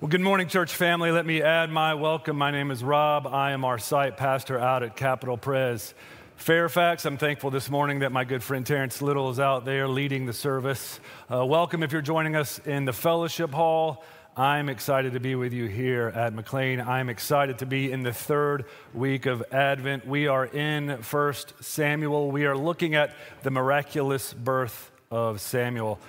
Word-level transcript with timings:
Well, 0.00 0.08
good 0.08 0.22
morning, 0.22 0.48
church 0.48 0.74
family. 0.74 1.10
Let 1.10 1.26
me 1.26 1.42
add 1.42 1.68
my 1.68 1.92
welcome. 1.92 2.38
My 2.38 2.50
name 2.50 2.70
is 2.70 2.82
Rob. 2.82 3.26
I 3.26 3.50
am 3.50 3.66
our 3.66 3.78
site 3.78 4.16
pastor 4.16 4.58
out 4.58 4.82
at 4.82 4.96
Capital 4.96 5.36
Pres 5.36 5.92
Fairfax. 6.36 7.04
I'm 7.04 7.18
thankful 7.18 7.50
this 7.50 7.68
morning 7.68 7.98
that 7.98 8.10
my 8.10 8.24
good 8.24 8.42
friend 8.42 8.66
Terrence 8.66 9.02
Little 9.02 9.28
is 9.28 9.38
out 9.38 9.66
there 9.66 9.86
leading 9.88 10.24
the 10.24 10.32
service. 10.32 11.00
Uh, 11.30 11.44
welcome 11.44 11.82
if 11.82 11.92
you're 11.92 12.00
joining 12.00 12.34
us 12.34 12.58
in 12.60 12.86
the 12.86 12.94
fellowship 12.94 13.50
hall. 13.50 14.02
I'm 14.38 14.70
excited 14.70 15.12
to 15.12 15.20
be 15.20 15.34
with 15.34 15.52
you 15.52 15.66
here 15.66 16.08
at 16.08 16.32
McLean. 16.32 16.80
I'm 16.80 17.10
excited 17.10 17.58
to 17.58 17.66
be 17.66 17.92
in 17.92 18.02
the 18.02 18.14
third 18.14 18.64
week 18.94 19.26
of 19.26 19.44
Advent. 19.52 20.06
We 20.06 20.28
are 20.28 20.46
in 20.46 21.02
First 21.02 21.52
Samuel. 21.60 22.30
We 22.30 22.46
are 22.46 22.56
looking 22.56 22.94
at 22.94 23.14
the 23.42 23.50
miraculous 23.50 24.32
birth 24.32 24.90
of 25.10 25.42
Samuel. 25.42 26.00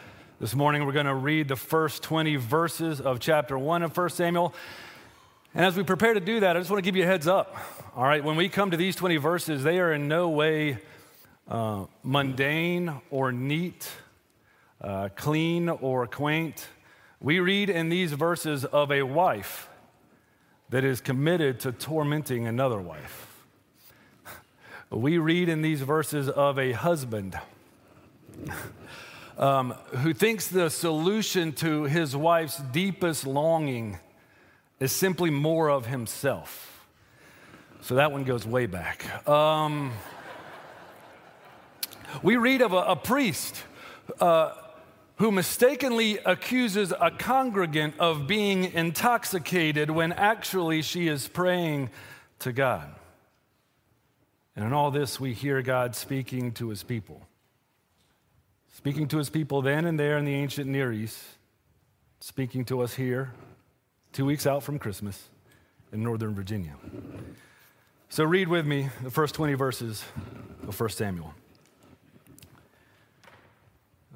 This 0.41 0.55
morning, 0.55 0.87
we're 0.87 0.91
going 0.91 1.05
to 1.05 1.13
read 1.13 1.49
the 1.49 1.55
first 1.55 2.01
20 2.01 2.37
verses 2.37 2.99
of 2.99 3.19
chapter 3.19 3.59
1 3.59 3.83
of 3.83 3.95
1 3.95 4.09
Samuel. 4.09 4.55
And 5.53 5.63
as 5.63 5.77
we 5.77 5.83
prepare 5.83 6.15
to 6.15 6.19
do 6.19 6.39
that, 6.39 6.55
I 6.57 6.59
just 6.59 6.71
want 6.71 6.79
to 6.79 6.81
give 6.81 6.95
you 6.95 7.03
a 7.03 7.05
heads 7.05 7.27
up. 7.27 7.55
All 7.95 8.05
right, 8.05 8.23
when 8.23 8.35
we 8.35 8.49
come 8.49 8.71
to 8.71 8.77
these 8.77 8.95
20 8.95 9.17
verses, 9.17 9.61
they 9.61 9.79
are 9.79 9.93
in 9.93 10.07
no 10.07 10.29
way 10.29 10.79
uh, 11.47 11.85
mundane 12.01 12.91
or 13.11 13.31
neat, 13.31 13.87
uh, 14.81 15.09
clean 15.15 15.69
or 15.69 16.07
quaint. 16.07 16.67
We 17.19 17.39
read 17.39 17.69
in 17.69 17.89
these 17.89 18.13
verses 18.13 18.65
of 18.65 18.91
a 18.91 19.03
wife 19.03 19.69
that 20.71 20.83
is 20.83 21.01
committed 21.01 21.59
to 21.59 21.71
tormenting 21.71 22.47
another 22.47 22.79
wife. 22.79 23.45
We 24.89 25.19
read 25.19 25.49
in 25.49 25.61
these 25.61 25.81
verses 25.81 26.29
of 26.29 26.57
a 26.57 26.71
husband 26.71 27.39
um, 29.41 29.71
who 29.97 30.13
thinks 30.13 30.47
the 30.47 30.69
solution 30.69 31.51
to 31.53 31.83
his 31.83 32.15
wife's 32.15 32.57
deepest 32.57 33.25
longing 33.25 33.97
is 34.79 34.91
simply 34.91 35.31
more 35.31 35.69
of 35.69 35.87
himself. 35.87 36.87
So 37.81 37.95
that 37.95 38.11
one 38.11 38.23
goes 38.23 38.45
way 38.45 38.67
back. 38.67 39.27
Um, 39.27 39.93
we 42.21 42.35
read 42.35 42.61
of 42.61 42.73
a, 42.73 42.77
a 42.77 42.95
priest 42.95 43.63
uh, 44.19 44.53
who 45.15 45.31
mistakenly 45.31 46.19
accuses 46.19 46.93
a 47.01 47.09
congregant 47.09 47.95
of 47.97 48.27
being 48.27 48.65
intoxicated 48.65 49.89
when 49.89 50.11
actually 50.13 50.83
she 50.83 51.07
is 51.07 51.27
praying 51.27 51.89
to 52.39 52.51
God. 52.51 52.93
And 54.55 54.65
in 54.65 54.73
all 54.73 54.91
this, 54.91 55.19
we 55.19 55.33
hear 55.33 55.63
God 55.63 55.95
speaking 55.95 56.51
to 56.53 56.69
his 56.69 56.83
people 56.83 57.25
speaking 58.71 59.07
to 59.09 59.17
his 59.17 59.29
people 59.29 59.61
then 59.61 59.85
and 59.85 59.99
there 59.99 60.17
in 60.17 60.25
the 60.25 60.33
ancient 60.33 60.67
Near 60.67 60.91
East, 60.91 61.19
speaking 62.19 62.65
to 62.65 62.81
us 62.81 62.93
here, 62.95 63.33
two 64.13 64.25
weeks 64.25 64.47
out 64.47 64.63
from 64.63 64.79
Christmas 64.79 65.29
in 65.91 66.03
Northern 66.03 66.33
Virginia. 66.33 66.75
So 68.09 68.23
read 68.23 68.47
with 68.47 68.65
me 68.65 68.89
the 69.03 69.11
first 69.11 69.35
20 69.35 69.53
verses 69.53 70.03
of 70.67 70.79
1 70.79 70.89
Samuel. 70.89 71.33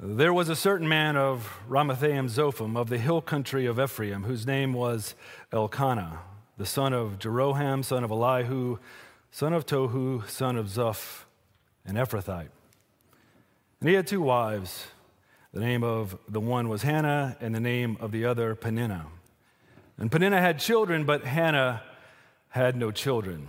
There 0.02 0.34
was 0.34 0.50
a 0.50 0.56
certain 0.56 0.90
man 0.90 1.16
of 1.16 1.58
Ramathaim 1.70 2.30
Zophim 2.30 2.78
of 2.78 2.90
the 2.90 2.98
hill 2.98 3.22
country 3.22 3.66
of 3.66 3.80
Ephraim, 3.80 4.24
whose 4.24 4.46
name 4.46 4.74
was 4.74 5.16
Elkanah, 5.54 6.20
the 6.58 6.66
son 6.66 6.92
of 6.92 7.18
Jeroham, 7.18 7.84
son 7.84 8.04
of 8.04 8.12
Elihu, 8.12 8.78
son 9.32 9.54
of 9.54 9.66
Tohu, 9.66 10.28
son 10.30 10.58
of 10.58 10.68
Zoph, 10.68 11.24
an 11.86 11.96
Ephrathite. 11.96 12.50
And 13.86 13.90
he 13.92 13.96
had 13.96 14.08
two 14.08 14.20
wives. 14.22 14.88
The 15.54 15.60
name 15.60 15.84
of 15.84 16.18
the 16.28 16.40
one 16.40 16.70
was 16.70 16.82
Hannah, 16.82 17.38
and 17.40 17.54
the 17.54 17.60
name 17.60 17.98
of 18.00 18.12
the 18.12 18.26
other, 18.26 18.56
Peninnah. 18.56 19.06
And 20.00 20.12
Peninnah 20.12 20.42
had 20.42 20.58
children, 20.58 21.04
but 21.04 21.24
Hannah 21.24 21.84
had 22.50 22.76
no 22.76 22.90
children. 22.90 23.48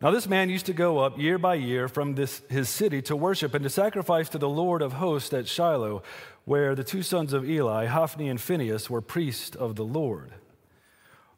Now, 0.00 0.12
this 0.12 0.28
man 0.28 0.50
used 0.50 0.66
to 0.66 0.72
go 0.72 0.98
up 0.98 1.18
year 1.18 1.36
by 1.36 1.56
year 1.56 1.88
from 1.88 2.14
this, 2.14 2.42
his 2.48 2.68
city 2.68 3.02
to 3.02 3.16
worship 3.16 3.54
and 3.54 3.64
to 3.64 3.70
sacrifice 3.70 4.28
to 4.28 4.38
the 4.38 4.48
Lord 4.48 4.82
of 4.82 4.92
hosts 4.92 5.32
at 5.32 5.48
Shiloh, 5.48 6.04
where 6.44 6.76
the 6.76 6.84
two 6.84 7.02
sons 7.02 7.32
of 7.32 7.44
Eli, 7.44 7.86
Hophni 7.86 8.28
and 8.28 8.40
Phinehas, 8.40 8.88
were 8.88 9.00
priests 9.00 9.56
of 9.56 9.74
the 9.74 9.84
Lord. 9.84 10.30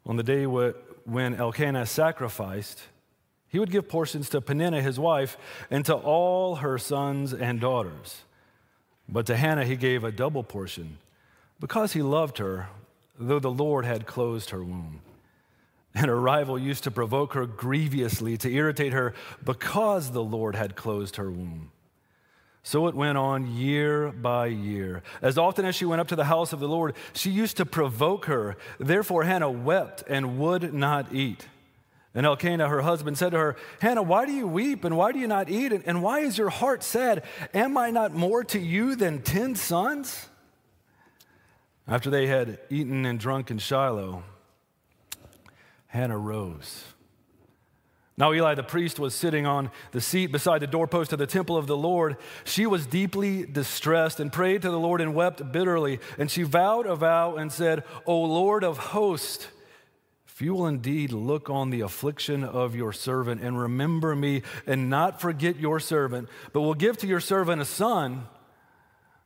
On 0.05 0.17
the 0.17 0.23
day 0.23 0.45
when 0.45 1.33
Elkanah 1.33 1.87
sacrificed, 1.87 2.79
he 3.49 3.59
would 3.59 3.71
give 3.71 3.87
portions 3.87 4.29
to 4.29 4.41
Peninnah, 4.41 4.81
his 4.81 4.99
wife, 4.99 5.37
and 5.71 5.85
to 5.85 5.93
all 5.93 6.55
her 6.57 6.77
sons 6.77 7.33
and 7.33 7.59
daughters. 7.59 8.21
But 9.07 9.25
to 9.27 9.37
Hannah 9.37 9.65
he 9.65 9.75
gave 9.75 10.03
a 10.03 10.11
double 10.11 10.43
portion 10.43 10.97
because 11.59 11.93
he 11.93 12.01
loved 12.01 12.39
her, 12.39 12.67
though 13.17 13.39
the 13.39 13.51
Lord 13.51 13.85
had 13.85 14.05
closed 14.05 14.49
her 14.49 14.63
womb. 14.63 15.01
And 15.95 16.07
her 16.07 16.19
rival 16.19 16.59
used 16.59 16.83
to 16.83 16.91
provoke 16.91 17.33
her 17.33 17.45
grievously 17.45 18.37
to 18.37 18.51
irritate 18.51 18.93
her 18.93 19.13
because 19.43 20.11
the 20.11 20.23
Lord 20.23 20.55
had 20.55 20.75
closed 20.75 21.15
her 21.15 21.31
womb. 21.31 21.71
So 22.61 22.87
it 22.87 22.95
went 22.95 23.17
on 23.17 23.55
year 23.55 24.11
by 24.11 24.47
year. 24.47 25.01
As 25.21 25.37
often 25.37 25.65
as 25.65 25.73
she 25.73 25.85
went 25.85 26.01
up 26.01 26.09
to 26.09 26.17
the 26.17 26.25
house 26.25 26.51
of 26.51 26.59
the 26.59 26.67
Lord, 26.67 26.95
she 27.13 27.31
used 27.31 27.57
to 27.57 27.65
provoke 27.65 28.25
her. 28.25 28.57
Therefore, 28.77 29.23
Hannah 29.23 29.49
wept 29.49 30.03
and 30.07 30.37
would 30.37 30.73
not 30.73 31.13
eat. 31.13 31.47
And 32.17 32.25
Elkanah, 32.25 32.67
her 32.67 32.81
husband, 32.81 33.15
said 33.15 33.33
to 33.33 33.37
her, 33.37 33.55
Hannah, 33.79 34.01
why 34.01 34.25
do 34.25 34.31
you 34.31 34.47
weep 34.47 34.83
and 34.83 34.97
why 34.97 35.11
do 35.11 35.19
you 35.19 35.27
not 35.27 35.49
eat? 35.49 35.71
And 35.71 36.01
why 36.01 36.21
is 36.21 36.35
your 36.35 36.49
heart 36.49 36.81
sad? 36.81 37.21
Am 37.53 37.77
I 37.77 37.91
not 37.91 38.11
more 38.11 38.43
to 38.45 38.59
you 38.59 38.95
than 38.95 39.21
ten 39.21 39.53
sons? 39.53 40.27
After 41.87 42.09
they 42.09 42.25
had 42.25 42.57
eaten 42.71 43.05
and 43.05 43.19
drunk 43.19 43.51
in 43.51 43.59
Shiloh, 43.59 44.23
Hannah 45.85 46.17
rose. 46.17 46.85
Now, 48.17 48.33
Eli 48.33 48.55
the 48.55 48.63
priest 48.63 48.97
was 48.97 49.13
sitting 49.13 49.45
on 49.45 49.69
the 49.91 50.01
seat 50.01 50.31
beside 50.31 50.63
the 50.63 50.65
doorpost 50.65 51.13
of 51.13 51.19
the 51.19 51.27
temple 51.27 51.55
of 51.55 51.67
the 51.67 51.77
Lord. 51.77 52.17
She 52.45 52.65
was 52.65 52.87
deeply 52.87 53.45
distressed 53.45 54.19
and 54.19 54.33
prayed 54.33 54.63
to 54.63 54.71
the 54.71 54.79
Lord 54.79 55.01
and 55.01 55.13
wept 55.13 55.51
bitterly. 55.51 55.99
And 56.17 56.31
she 56.31 56.41
vowed 56.41 56.87
a 56.87 56.95
vow 56.95 57.35
and 57.35 57.51
said, 57.51 57.83
O 58.07 58.19
Lord 58.19 58.63
of 58.63 58.79
hosts, 58.79 59.49
if 60.37 60.41
you 60.43 60.53
will 60.53 60.67
indeed 60.67 61.11
look 61.11 61.49
on 61.49 61.71
the 61.71 61.81
affliction 61.81 62.43
of 62.43 62.75
your 62.75 62.93
servant 62.93 63.41
and 63.41 63.59
remember 63.59 64.15
me 64.15 64.43
and 64.67 64.87
not 64.87 65.19
forget 65.19 65.55
your 65.55 65.79
servant, 65.79 66.29
but 66.53 66.61
will 66.61 66.75
give 66.75 66.95
to 66.95 67.07
your 67.07 67.19
servant 67.19 67.59
a 67.59 67.65
son, 67.65 68.27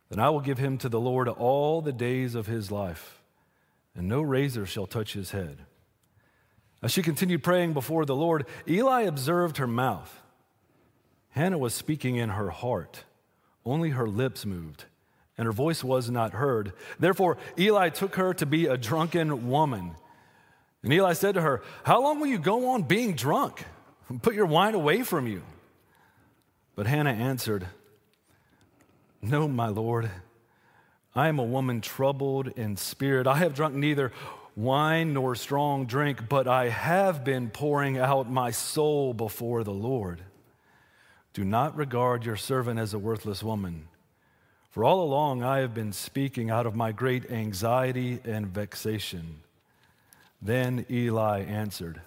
then 0.08 0.20
I 0.20 0.30
will 0.30 0.40
give 0.40 0.58
him 0.58 0.78
to 0.78 0.88
the 0.88 1.02
Lord 1.02 1.28
all 1.28 1.82
the 1.82 1.92
days 1.92 2.34
of 2.34 2.48
his 2.48 2.72
life, 2.72 3.22
and 3.94 4.08
no 4.08 4.22
razor 4.22 4.66
shall 4.66 4.88
touch 4.88 5.12
his 5.12 5.32
head. 5.32 5.58
As 6.82 6.94
she 6.94 7.02
continued 7.02 7.44
praying 7.44 7.74
before 7.74 8.06
the 8.06 8.16
Lord, 8.16 8.46
Eli 8.66 9.02
observed 9.02 9.58
her 9.58 9.68
mouth. 9.68 10.22
Hannah 11.32 11.58
was 11.58 11.74
speaking 11.74 12.16
in 12.16 12.30
her 12.30 12.52
heart, 12.52 13.04
only 13.66 13.90
her 13.90 14.08
lips 14.08 14.46
moved, 14.46 14.86
and 15.38 15.46
her 15.46 15.52
voice 15.52 15.84
was 15.84 16.10
not 16.10 16.32
heard. 16.32 16.72
Therefore, 17.02 17.38
Eli 17.60 17.90
took 17.90 18.16
her 18.16 18.34
to 18.36 18.46
be 18.46 18.68
a 18.68 18.78
drunken 18.78 19.50
woman. 19.50 19.96
And 20.84 20.92
Eli 20.92 21.14
said 21.14 21.36
to 21.36 21.42
her, 21.42 21.62
How 21.84 22.02
long 22.02 22.20
will 22.20 22.28
you 22.28 22.40
go 22.40 22.70
on 22.70 22.84
being 22.84 23.14
drunk? 23.14 23.64
Put 24.22 24.36
your 24.36 24.46
wine 24.46 24.74
away 24.74 25.04
from 25.04 25.28
you. 25.28 25.44
But 26.76 26.88
Hannah 26.88 27.12
answered, 27.12 27.68
No, 29.22 29.48
my 29.48 29.68
Lord. 29.68 30.10
I 31.14 31.28
am 31.28 31.40
a 31.40 31.44
woman 31.44 31.82
troubled 31.82 32.48
in 32.48 32.78
spirit. 32.78 33.28
I 33.28 33.38
have 33.38 33.54
drunk 33.54 33.76
neither 33.76 34.12
wine 34.56 35.14
nor 35.14 35.36
strong 35.36 35.86
drink, 35.86 36.30
but 36.30 36.48
I 36.48 36.70
have 36.70 37.24
been 37.24 37.50
pouring 37.50 37.98
out 37.98 38.30
my 38.30 38.52
soul 38.52 39.14
before 39.14 39.64
the 39.64 39.74
Lord. 39.74 40.22
Do 41.34 41.44
not 41.44 41.76
regard 41.76 42.26
your 42.26 42.36
servant 42.36 42.80
as 42.80 42.94
a 42.94 43.00
worthless 43.00 43.44
woman. 43.44 43.88
For 44.70 44.84
all 44.86 45.02
along 45.02 45.44
I 45.44 45.60
have 45.60 45.74
been 45.74 45.92
speaking 45.92 46.50
out 46.50 46.66
of 46.66 46.76
my 46.76 46.92
great 46.92 47.30
anxiety 47.30 48.20
and 48.24 48.48
vexation. 48.48 49.42
Then 50.42 50.86
Eli 50.90 51.42
answered, 51.44 52.02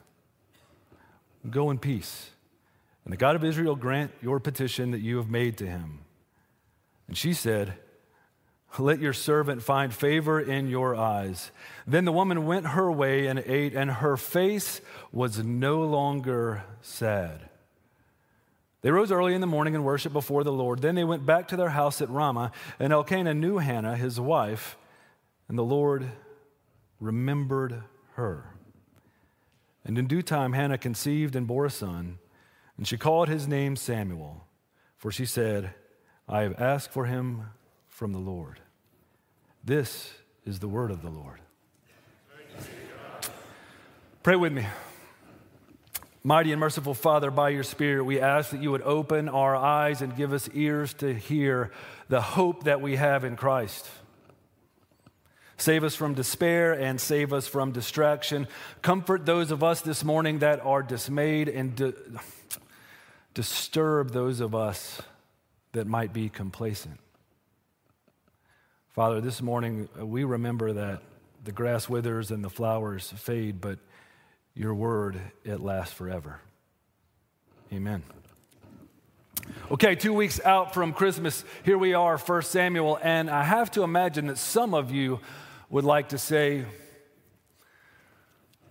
Go 1.48 1.70
in 1.70 1.78
peace, 1.78 2.30
and 3.04 3.12
the 3.12 3.18
God 3.18 3.36
of 3.36 3.44
Israel 3.44 3.76
grant 3.76 4.12
your 4.22 4.40
petition 4.40 4.90
that 4.90 5.00
you 5.00 5.18
have 5.18 5.28
made 5.28 5.58
to 5.58 5.66
him. 5.66 6.00
And 7.06 7.16
she 7.16 7.32
said, 7.32 7.74
Let 8.78 8.98
your 8.98 9.12
servant 9.12 9.62
find 9.62 9.94
favor 9.94 10.40
in 10.40 10.68
your 10.68 10.96
eyes. 10.96 11.52
Then 11.86 12.06
the 12.06 12.12
woman 12.12 12.46
went 12.46 12.68
her 12.68 12.90
way 12.90 13.26
and 13.26 13.38
ate, 13.38 13.74
and 13.74 13.90
her 13.90 14.16
face 14.16 14.80
was 15.12 15.38
no 15.44 15.82
longer 15.82 16.64
sad. 16.80 17.50
They 18.80 18.90
rose 18.90 19.12
early 19.12 19.34
in 19.34 19.40
the 19.40 19.46
morning 19.46 19.74
and 19.74 19.84
worshiped 19.84 20.12
before 20.12 20.44
the 20.44 20.52
Lord. 20.52 20.80
Then 20.80 20.94
they 20.94 21.04
went 21.04 21.24
back 21.24 21.48
to 21.48 21.56
their 21.56 21.70
house 21.70 22.02
at 22.02 22.10
Ramah, 22.10 22.52
and 22.78 22.92
Elkanah 22.92 23.32
knew 23.32 23.58
Hannah, 23.58 23.96
his 23.96 24.18
wife, 24.18 24.76
and 25.48 25.56
the 25.56 25.64
Lord 25.64 26.10
remembered 27.00 27.82
her. 28.14 28.56
And 29.84 29.98
in 29.98 30.06
due 30.06 30.22
time, 30.22 30.52
Hannah 30.52 30.78
conceived 30.78 31.36
and 31.36 31.46
bore 31.46 31.66
a 31.66 31.70
son, 31.70 32.18
and 32.76 32.88
she 32.88 32.96
called 32.96 33.28
his 33.28 33.46
name 33.46 33.76
Samuel, 33.76 34.46
for 34.96 35.12
she 35.12 35.26
said, 35.26 35.74
I 36.28 36.42
have 36.42 36.60
asked 36.60 36.90
for 36.90 37.04
him 37.04 37.50
from 37.88 38.12
the 38.12 38.18
Lord. 38.18 38.60
This 39.62 40.12
is 40.44 40.58
the 40.58 40.68
word 40.68 40.90
of 40.90 41.02
the 41.02 41.10
Lord. 41.10 41.40
Pray 44.22 44.36
with 44.36 44.52
me. 44.52 44.66
Mighty 46.22 46.52
and 46.52 46.60
merciful 46.60 46.94
Father, 46.94 47.30
by 47.30 47.50
your 47.50 47.62
Spirit, 47.62 48.04
we 48.04 48.18
ask 48.18 48.50
that 48.50 48.62
you 48.62 48.70
would 48.70 48.80
open 48.82 49.28
our 49.28 49.54
eyes 49.54 50.00
and 50.00 50.16
give 50.16 50.32
us 50.32 50.48
ears 50.54 50.94
to 50.94 51.12
hear 51.12 51.70
the 52.08 52.22
hope 52.22 52.64
that 52.64 52.80
we 52.80 52.96
have 52.96 53.24
in 53.24 53.36
Christ. 53.36 53.86
Save 55.56 55.84
us 55.84 55.94
from 55.94 56.14
despair 56.14 56.72
and 56.72 57.00
save 57.00 57.32
us 57.32 57.46
from 57.46 57.72
distraction. 57.72 58.48
Comfort 58.82 59.24
those 59.24 59.50
of 59.50 59.62
us 59.62 59.80
this 59.80 60.02
morning 60.02 60.40
that 60.40 60.64
are 60.64 60.82
dismayed 60.82 61.48
and 61.48 61.76
di- 61.76 61.92
disturb 63.34 64.12
those 64.12 64.40
of 64.40 64.54
us 64.54 65.00
that 65.72 65.86
might 65.86 66.12
be 66.12 66.28
complacent. 66.28 66.98
Father, 68.94 69.20
this 69.20 69.42
morning 69.42 69.88
uh, 69.98 70.06
we 70.06 70.24
remember 70.24 70.72
that 70.72 71.02
the 71.42 71.52
grass 71.52 71.88
withers 71.88 72.30
and 72.30 72.44
the 72.44 72.50
flowers 72.50 73.12
fade, 73.16 73.60
but 73.60 73.78
your 74.54 74.74
word, 74.74 75.20
it 75.44 75.60
lasts 75.60 75.92
forever. 75.92 76.40
Amen. 77.72 78.02
Okay, 79.70 79.94
two 79.94 80.12
weeks 80.12 80.40
out 80.44 80.74
from 80.74 80.92
Christmas, 80.92 81.44
here 81.64 81.78
we 81.78 81.94
are, 81.94 82.16
1 82.18 82.42
Samuel, 82.42 82.98
and 83.02 83.30
I 83.30 83.44
have 83.44 83.70
to 83.72 83.82
imagine 83.82 84.26
that 84.26 84.38
some 84.38 84.74
of 84.74 84.90
you 84.90 85.20
would 85.70 85.84
like 85.84 86.10
to 86.10 86.18
say, 86.18 86.64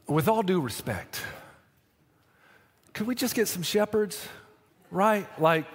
with 0.08 0.28
all 0.28 0.44
due 0.44 0.62
respect, 0.62 1.22
could 2.94 3.08
we 3.08 3.16
just 3.16 3.36
get 3.36 3.48
some 3.48 3.64
shepherds, 3.64 4.28
right? 4.92 5.28
Like 5.40 5.66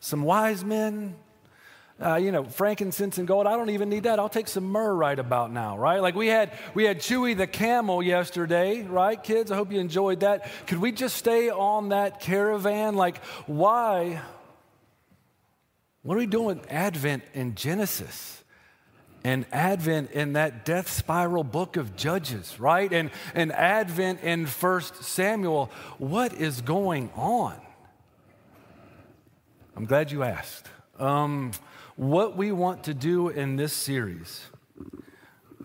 some 0.00 0.22
wise 0.22 0.64
men, 0.64 1.16
uh, 2.00 2.16
you 2.16 2.30
know, 2.30 2.44
frankincense 2.44 3.18
and 3.18 3.26
gold. 3.26 3.46
I 3.46 3.56
don't 3.56 3.70
even 3.70 3.88
need 3.88 4.04
that. 4.04 4.20
I'll 4.20 4.28
take 4.28 4.48
some 4.48 4.64
myrrh 4.64 4.94
right 4.94 5.18
about 5.18 5.50
now, 5.50 5.76
right? 5.76 6.00
Like 6.00 6.14
we 6.14 6.28
had 6.28 6.52
we 6.74 6.84
had 6.84 7.00
Chewy 7.00 7.36
the 7.36 7.46
camel 7.46 8.02
yesterday, 8.02 8.82
right, 8.82 9.20
kids? 9.20 9.50
I 9.50 9.56
hope 9.56 9.72
you 9.72 9.80
enjoyed 9.80 10.20
that. 10.20 10.48
Could 10.66 10.78
we 10.78 10.92
just 10.92 11.16
stay 11.16 11.50
on 11.50 11.88
that 11.88 12.20
caravan? 12.20 12.94
Like, 12.94 13.24
why? 13.46 14.20
What 16.08 16.14
are 16.14 16.20
we 16.20 16.26
doing 16.26 16.46
with 16.46 16.72
Advent 16.72 17.22
in 17.34 17.54
Genesis? 17.54 18.42
and 19.24 19.44
Advent 19.52 20.12
in 20.12 20.32
that 20.34 20.64
death 20.64 20.88
spiral 20.88 21.44
book 21.44 21.76
of 21.76 21.96
Judges, 21.96 22.58
right? 22.58 22.90
And, 22.90 23.10
and 23.34 23.52
Advent 23.52 24.22
in 24.22 24.46
First 24.46 25.04
Samuel. 25.04 25.70
What 25.98 26.32
is 26.32 26.62
going 26.62 27.10
on? 27.14 27.60
I'm 29.76 29.84
glad 29.84 30.10
you 30.10 30.22
asked. 30.22 30.68
Um, 30.98 31.50
what 31.96 32.38
we 32.38 32.52
want 32.52 32.84
to 32.84 32.94
do 32.94 33.28
in 33.28 33.56
this 33.56 33.74
series, 33.74 34.46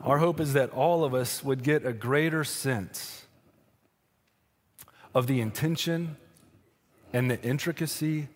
our 0.02 0.18
hope 0.18 0.42
is 0.42 0.52
that 0.54 0.72
all 0.72 1.06
of 1.06 1.14
us 1.14 1.42
would 1.42 1.64
get 1.64 1.86
a 1.86 1.94
greater 1.94 2.44
sense 2.44 3.28
of 5.16 5.28
the 5.28 5.40
intention 5.40 6.18
and 7.14 7.32
the 7.32 7.42
intricacy 7.44 8.28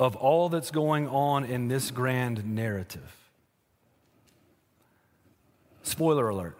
of 0.00 0.16
all 0.16 0.48
that's 0.48 0.70
going 0.70 1.06
on 1.06 1.44
in 1.44 1.68
this 1.68 1.90
grand 1.90 2.44
narrative. 2.44 3.16
Spoiler 5.82 6.28
alert 6.28 6.58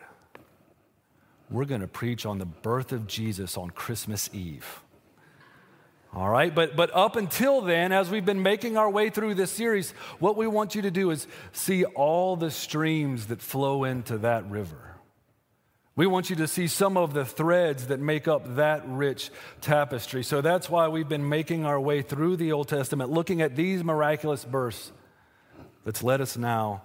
we're 1.51 1.65
going 1.65 1.81
to 1.81 1.89
preach 1.89 2.25
on 2.25 2.39
the 2.39 2.47
birth 2.47 2.93
of 2.93 3.09
Jesus 3.09 3.57
on 3.57 3.71
Christmas 3.71 4.31
Eve. 4.33 4.83
All 6.15 6.29
right, 6.29 6.55
but, 6.55 6.77
but 6.77 6.95
up 6.95 7.17
until 7.17 7.61
then, 7.61 7.93
as 7.93 8.09
we've 8.09 8.25
been 8.25 8.43
making 8.43 8.77
our 8.77 8.89
way 8.89 9.11
through 9.11 9.35
this 9.35 9.51
series, 9.51 9.93
what 10.19 10.37
we 10.37 10.47
want 10.47 10.77
you 10.77 10.83
to 10.83 10.91
do 10.91 11.11
is 11.11 11.27
see 11.53 11.85
all 11.85 12.37
the 12.37 12.51
streams 12.51 13.27
that 13.27 13.41
flow 13.41 13.85
into 13.85 14.19
that 14.19 14.49
river. 14.49 14.90
We 16.01 16.07
want 16.07 16.31
you 16.31 16.37
to 16.37 16.49
see 16.49 16.67
some 16.67 16.97
of 16.97 17.13
the 17.13 17.27
threads 17.27 17.89
that 17.89 18.01
make 18.01 18.27
up 18.27 18.57
that 18.57 18.89
rich 18.89 19.31
tapestry. 19.61 20.23
So 20.23 20.41
that's 20.41 20.71
why 20.71 20.89
we've 20.89 21.11
been 21.11 21.29
making 21.29 21.67
our 21.67 21.79
way 21.79 22.01
through 22.01 22.37
the 22.37 22.53
Old 22.53 22.69
Testament, 22.69 23.11
looking 23.11 23.43
at 23.43 23.55
these 23.55 23.85
miraculous 23.85 24.43
births 24.43 24.93
that's 25.85 26.03
led 26.03 26.23
us 26.23 26.39
now 26.39 26.85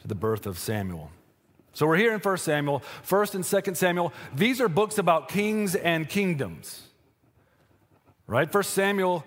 to 0.00 0.08
the 0.08 0.16
birth 0.16 0.44
of 0.44 0.58
Samuel. 0.58 1.12
So 1.72 1.86
we're 1.86 1.98
here 1.98 2.12
in 2.14 2.18
1 2.18 2.38
Samuel, 2.38 2.82
1st 3.08 3.34
and 3.36 3.44
2nd 3.44 3.76
Samuel. 3.76 4.12
These 4.34 4.60
are 4.60 4.68
books 4.68 4.98
about 4.98 5.28
kings 5.28 5.76
and 5.76 6.08
kingdoms. 6.08 6.82
Right? 8.26 8.50
First 8.50 8.70
Samuel, 8.70 9.24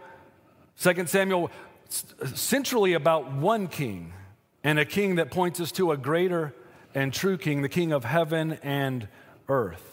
Second 0.75 1.07
Samuel, 1.07 1.51
centrally 1.88 2.96
about 2.96 3.31
one 3.31 3.69
king, 3.69 4.12
and 4.62 4.78
a 4.78 4.84
king 4.84 5.16
that 5.16 5.31
points 5.31 5.62
us 5.62 5.72
to 5.72 5.94
a 5.94 5.98
greater 5.98 6.54
and 6.94 7.13
true 7.13 7.38
king, 7.38 7.62
the 7.62 7.69
king 7.69 7.91
of 7.91 8.03
heaven 8.03 8.53
and 8.63 9.07
earth. 9.47 9.86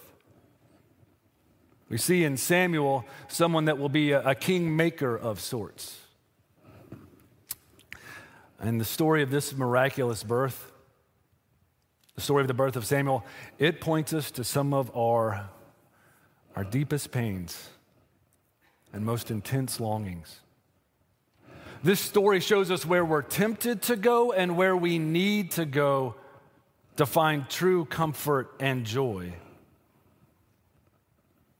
We 1.88 1.98
see 1.98 2.24
in 2.24 2.36
Samuel 2.36 3.04
someone 3.28 3.66
that 3.66 3.78
will 3.78 3.88
be 3.88 4.12
a, 4.12 4.30
a 4.30 4.34
king 4.34 4.76
maker 4.76 5.16
of 5.16 5.40
sorts. 5.40 5.98
And 8.58 8.80
the 8.80 8.84
story 8.84 9.22
of 9.22 9.30
this 9.30 9.54
miraculous 9.54 10.24
birth, 10.24 10.72
the 12.14 12.22
story 12.22 12.40
of 12.40 12.48
the 12.48 12.54
birth 12.54 12.76
of 12.76 12.86
Samuel, 12.86 13.24
it 13.58 13.80
points 13.80 14.12
us 14.12 14.30
to 14.32 14.44
some 14.44 14.72
of 14.72 14.94
our, 14.96 15.48
our 16.56 16.64
deepest 16.64 17.12
pains 17.12 17.68
and 18.92 19.04
most 19.04 19.30
intense 19.30 19.78
longings. 19.78 20.40
This 21.84 22.00
story 22.00 22.40
shows 22.40 22.70
us 22.70 22.86
where 22.86 23.04
we're 23.04 23.22
tempted 23.22 23.82
to 23.82 23.96
go 23.96 24.32
and 24.32 24.56
where 24.56 24.76
we 24.76 24.98
need 24.98 25.52
to 25.52 25.66
go 25.66 26.16
to 26.96 27.06
find 27.06 27.48
true 27.48 27.84
comfort 27.84 28.52
and 28.60 28.84
joy. 28.84 29.34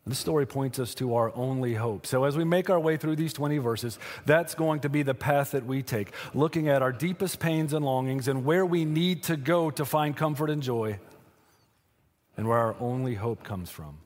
This 0.07 0.21
story 0.21 0.47
points 0.47 0.79
us 0.79 0.95
to 0.97 1.17
our 1.17 1.35
only 1.35 1.75
hope. 1.75 2.07
So, 2.07 2.25
as 2.25 2.37
we 2.37 2.45
make 2.45 2.71
our 2.71 2.79
way 2.79 2.97
through 2.97 3.17
these 3.17 3.33
20 3.33 3.59
verses, 3.59 3.99
that's 4.25 4.55
going 4.55 4.81
to 4.81 4.89
be 4.89 5.03
the 5.03 5.15
path 5.15 5.51
that 5.51 5.67
we 5.67 5.83
take, 5.83 6.13
looking 6.33 6.69
at 6.69 6.81
our 6.81 6.93
deepest 6.93 7.41
pains 7.41 7.73
and 7.73 7.85
longings 7.85 8.29
and 8.29 8.45
where 8.45 8.65
we 8.65 8.85
need 8.85 9.25
to 9.25 9.37
go 9.37 9.69
to 9.71 9.85
find 9.85 10.17
comfort 10.17 10.49
and 10.49 10.63
joy, 10.63 11.01
and 12.37 12.47
where 12.47 12.59
our 12.59 12.77
only 12.79 13.15
hope 13.15 13.43
comes 13.43 13.69
from. 13.69 13.99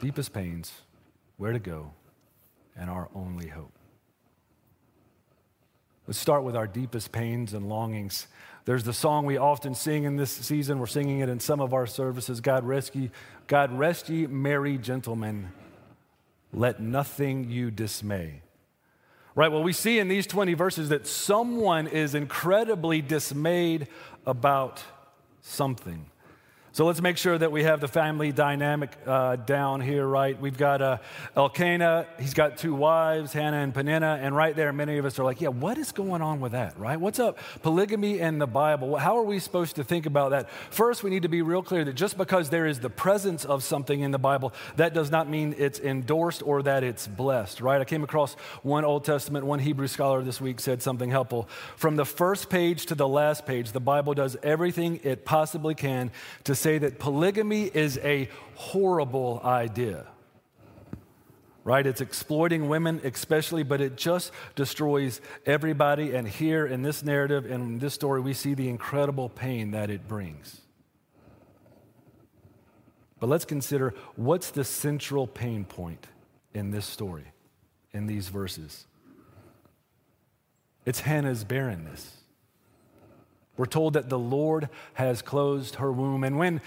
Deepest 0.00 0.32
pains, 0.32 0.72
where 1.36 1.52
to 1.52 1.60
go, 1.60 1.92
and 2.76 2.90
our 2.90 3.08
only 3.14 3.46
hope. 3.46 3.72
Let's 6.06 6.18
start 6.18 6.42
with 6.42 6.56
our 6.56 6.66
deepest 6.66 7.12
pains 7.12 7.54
and 7.54 7.68
longings. 7.68 8.26
There's 8.64 8.84
the 8.84 8.92
song 8.92 9.24
we 9.24 9.36
often 9.36 9.74
sing 9.74 10.04
in 10.04 10.16
this 10.16 10.30
season. 10.30 10.78
We're 10.78 10.86
singing 10.86 11.20
it 11.20 11.28
in 11.28 11.38
some 11.38 11.60
of 11.60 11.72
our 11.72 11.86
services. 11.86 12.40
God 12.40 12.64
rescue, 12.64 13.10
God 13.46 13.72
rest 13.72 14.08
ye 14.08 14.26
merry 14.26 14.78
gentlemen. 14.78 15.52
Let 16.52 16.80
nothing 16.80 17.50
you 17.50 17.70
dismay. 17.70 18.42
Right, 19.34 19.50
well, 19.50 19.62
we 19.62 19.72
see 19.72 19.98
in 19.98 20.08
these 20.08 20.26
20 20.26 20.54
verses 20.54 20.90
that 20.90 21.06
someone 21.06 21.86
is 21.86 22.14
incredibly 22.14 23.00
dismayed 23.00 23.88
about 24.26 24.82
something. 25.40 26.06
So 26.74 26.86
let's 26.86 27.02
make 27.02 27.18
sure 27.18 27.36
that 27.36 27.52
we 27.52 27.64
have 27.64 27.82
the 27.82 27.88
family 27.88 28.32
dynamic 28.32 28.96
uh, 29.06 29.36
down 29.36 29.82
here, 29.82 30.06
right? 30.06 30.40
We've 30.40 30.56
got 30.56 30.80
uh, 30.80 30.98
Elkanah, 31.36 32.06
he's 32.18 32.32
got 32.32 32.56
two 32.56 32.74
wives, 32.74 33.34
Hannah 33.34 33.58
and 33.58 33.74
Peninnah, 33.74 34.20
and 34.22 34.34
right 34.34 34.56
there, 34.56 34.72
many 34.72 34.96
of 34.96 35.04
us 35.04 35.18
are 35.18 35.24
like, 35.24 35.42
yeah, 35.42 35.48
what 35.48 35.76
is 35.76 35.92
going 35.92 36.22
on 36.22 36.40
with 36.40 36.52
that, 36.52 36.78
right? 36.78 36.98
What's 36.98 37.18
up? 37.18 37.38
Polygamy 37.60 38.20
in 38.20 38.38
the 38.38 38.46
Bible. 38.46 38.96
How 38.96 39.18
are 39.18 39.22
we 39.22 39.38
supposed 39.38 39.76
to 39.76 39.84
think 39.84 40.06
about 40.06 40.30
that? 40.30 40.48
First, 40.70 41.02
we 41.02 41.10
need 41.10 41.24
to 41.24 41.28
be 41.28 41.42
real 41.42 41.62
clear 41.62 41.84
that 41.84 41.92
just 41.92 42.16
because 42.16 42.48
there 42.48 42.64
is 42.64 42.80
the 42.80 42.88
presence 42.88 43.44
of 43.44 43.62
something 43.62 44.00
in 44.00 44.10
the 44.10 44.18
Bible, 44.18 44.54
that 44.76 44.94
does 44.94 45.10
not 45.10 45.28
mean 45.28 45.54
it's 45.58 45.78
endorsed 45.78 46.42
or 46.42 46.62
that 46.62 46.82
it's 46.82 47.06
blessed, 47.06 47.60
right? 47.60 47.82
I 47.82 47.84
came 47.84 48.02
across 48.02 48.32
one 48.62 48.86
Old 48.86 49.04
Testament, 49.04 49.44
one 49.44 49.58
Hebrew 49.58 49.88
scholar 49.88 50.22
this 50.22 50.40
week 50.40 50.58
said 50.58 50.80
something 50.80 51.10
helpful. 51.10 51.50
From 51.76 51.96
the 51.96 52.06
first 52.06 52.48
page 52.48 52.86
to 52.86 52.94
the 52.94 53.06
last 53.06 53.44
page, 53.44 53.72
the 53.72 53.80
Bible 53.80 54.14
does 54.14 54.38
everything 54.42 55.00
it 55.02 55.26
possibly 55.26 55.74
can 55.74 56.10
to 56.44 56.61
say 56.62 56.78
that 56.78 56.98
polygamy 56.98 57.64
is 57.64 57.98
a 57.98 58.28
horrible 58.54 59.40
idea. 59.44 60.06
Right? 61.64 61.86
It's 61.86 62.00
exploiting 62.00 62.68
women, 62.68 63.00
especially, 63.04 63.62
but 63.62 63.80
it 63.80 63.96
just 63.96 64.32
destroys 64.56 65.20
everybody. 65.46 66.14
And 66.14 66.26
here 66.26 66.66
in 66.66 66.82
this 66.82 67.04
narrative 67.04 67.44
and 67.44 67.62
in 67.62 67.78
this 67.78 67.94
story, 67.94 68.20
we 68.20 68.32
see 68.32 68.54
the 68.54 68.68
incredible 68.68 69.28
pain 69.28 69.70
that 69.72 69.88
it 69.90 70.08
brings. 70.08 70.60
But 73.20 73.28
let's 73.28 73.44
consider 73.44 73.94
what's 74.16 74.50
the 74.50 74.64
central 74.64 75.28
pain 75.28 75.64
point 75.64 76.08
in 76.52 76.72
this 76.72 76.84
story, 76.84 77.26
in 77.92 78.08
these 78.08 78.28
verses. 78.28 78.86
It's 80.84 81.00
Hannah's 81.00 81.44
barrenness. 81.44 82.21
We're 83.56 83.66
told 83.66 83.92
that 83.94 84.08
the 84.08 84.18
Lord 84.18 84.70
has 84.94 85.20
closed 85.20 85.74
her 85.74 85.92
womb. 85.92 86.24
And 86.24 86.38
when 86.38 86.62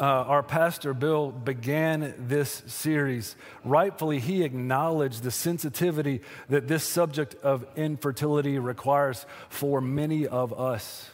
uh, 0.00 0.04
our 0.04 0.42
pastor 0.42 0.94
Bill 0.94 1.30
began 1.30 2.14
this 2.16 2.62
series, 2.66 3.36
rightfully 3.64 4.18
he 4.18 4.42
acknowledged 4.42 5.22
the 5.24 5.30
sensitivity 5.30 6.22
that 6.48 6.68
this 6.68 6.84
subject 6.84 7.34
of 7.42 7.66
infertility 7.76 8.58
requires 8.58 9.26
for 9.50 9.82
many 9.82 10.26
of 10.26 10.58
us 10.58 11.10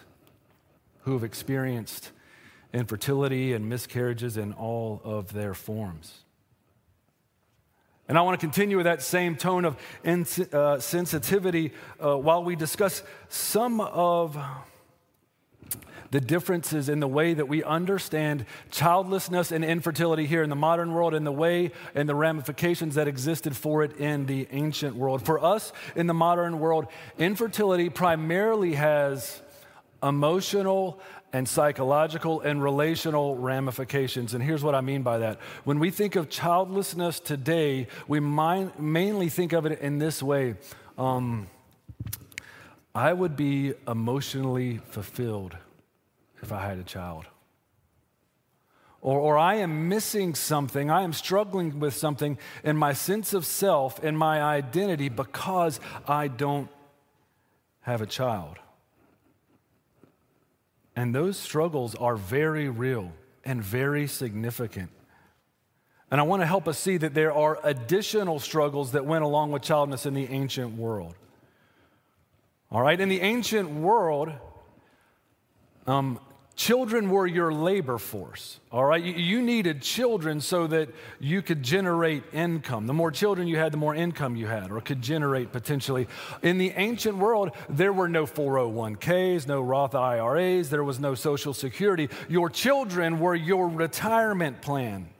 who 1.00 1.14
have 1.14 1.25
experienced 1.25 2.12
infertility 2.72 3.54
and 3.54 3.68
miscarriages 3.68 4.37
in 4.37 4.52
all 4.52 5.00
of 5.02 5.32
their 5.32 5.54
forms. 5.54 6.20
And 8.08 8.16
I 8.16 8.22
want 8.22 8.40
to 8.40 8.46
continue 8.46 8.76
with 8.76 8.84
that 8.84 9.02
same 9.02 9.37
tone 9.37 9.66
of 9.66 9.76
ins- 10.02 10.38
uh, 10.38 10.80
sensitivity 10.80 11.72
uh, 12.02 12.16
while 12.16 12.42
we 12.42 12.56
discuss 12.56 13.02
some 13.28 13.80
of 13.80 14.38
the 16.10 16.20
differences 16.20 16.88
in 16.88 17.00
the 17.00 17.08
way 17.08 17.34
that 17.34 17.48
we 17.48 17.62
understand 17.62 18.46
childlessness 18.70 19.52
and 19.52 19.64
infertility 19.64 20.26
here 20.26 20.42
in 20.42 20.50
the 20.50 20.56
modern 20.56 20.92
world 20.92 21.14
and 21.14 21.26
the 21.26 21.32
way 21.32 21.72
and 21.94 22.08
the 22.08 22.14
ramifications 22.14 22.94
that 22.94 23.08
existed 23.08 23.56
for 23.56 23.82
it 23.84 23.96
in 23.98 24.26
the 24.26 24.48
ancient 24.50 24.96
world. 24.96 25.24
For 25.24 25.42
us 25.42 25.72
in 25.94 26.06
the 26.06 26.14
modern 26.14 26.60
world, 26.60 26.86
infertility 27.18 27.90
primarily 27.90 28.74
has 28.74 29.42
emotional 30.02 31.00
and 31.32 31.46
psychological 31.46 32.40
and 32.40 32.62
relational 32.62 33.36
ramifications. 33.36 34.32
And 34.32 34.42
here's 34.42 34.64
what 34.64 34.74
I 34.74 34.80
mean 34.80 35.02
by 35.02 35.18
that. 35.18 35.38
When 35.64 35.78
we 35.78 35.90
think 35.90 36.16
of 36.16 36.30
childlessness 36.30 37.20
today, 37.20 37.88
we 38.06 38.18
mainly 38.18 39.28
think 39.28 39.52
of 39.52 39.66
it 39.66 39.80
in 39.80 39.98
this 39.98 40.22
way 40.22 40.54
um, 40.96 41.48
I 42.94 43.12
would 43.12 43.36
be 43.36 43.74
emotionally 43.86 44.78
fulfilled 44.78 45.56
if 46.42 46.52
I 46.52 46.61
had 46.66 46.78
a 46.78 46.85
child. 46.85 47.26
Or, 49.00 49.18
or 49.18 49.38
I 49.38 49.57
am 49.57 49.88
missing 49.88 50.35
something, 50.35 50.90
I 50.90 51.02
am 51.02 51.12
struggling 51.12 51.78
with 51.78 51.95
something 51.95 52.37
in 52.64 52.76
my 52.76 52.92
sense 52.92 53.33
of 53.33 53.47
self 53.47 54.02
and 54.02 54.18
my 54.18 54.42
identity 54.42 55.09
because 55.09 55.78
I 56.07 56.28
don't 56.28 56.68
have 57.83 58.02
a 58.02 58.07
child. 58.07 58.57
And 60.97 61.14
those 61.14 61.37
struggles 61.37 61.95
are 61.95 62.16
very 62.16 62.68
real 62.68 63.12
and 63.45 63.62
very 63.62 64.09
significant. 64.09 64.90
And 66.11 66.21
I 66.21 66.25
want 66.25 66.42
to 66.42 66.47
help 66.47 66.66
us 66.66 66.78
see 66.78 66.97
that 66.97 67.14
there 67.14 67.33
are 67.33 67.61
additional 67.62 68.40
struggles 68.40 68.92
that 68.92 69.04
went 69.04 69.23
along 69.23 69.52
with 69.52 69.62
childlessness 69.62 70.07
in 70.07 70.14
the 70.14 70.28
ancient 70.28 70.76
world. 70.76 71.14
All 72.71 72.83
right, 72.83 73.00
in 73.00 73.09
the 73.09 73.21
ancient 73.21 73.71
world, 73.71 74.33
um, 75.87 76.18
Children 76.58 77.08
were 77.08 77.24
your 77.24 77.52
labor 77.52 77.98
force, 77.98 78.58
all 78.72 78.84
right? 78.84 79.00
You 79.00 79.42
needed 79.42 79.80
children 79.80 80.40
so 80.40 80.66
that 80.66 80.88
you 81.20 81.40
could 81.40 81.62
generate 81.62 82.24
income. 82.32 82.88
The 82.88 82.92
more 82.92 83.12
children 83.12 83.46
you 83.46 83.56
had, 83.56 83.72
the 83.72 83.76
more 83.78 83.94
income 83.94 84.34
you 84.34 84.48
had, 84.48 84.72
or 84.72 84.80
could 84.80 85.00
generate 85.00 85.52
potentially. 85.52 86.08
In 86.42 86.58
the 86.58 86.72
ancient 86.74 87.16
world, 87.16 87.52
there 87.68 87.92
were 87.92 88.08
no 88.08 88.26
401ks, 88.26 89.46
no 89.46 89.62
Roth 89.62 89.94
IRAs, 89.94 90.68
there 90.68 90.82
was 90.82 90.98
no 90.98 91.14
Social 91.14 91.54
Security. 91.54 92.08
Your 92.28 92.50
children 92.50 93.20
were 93.20 93.36
your 93.36 93.68
retirement 93.68 94.60
plan. 94.60 95.10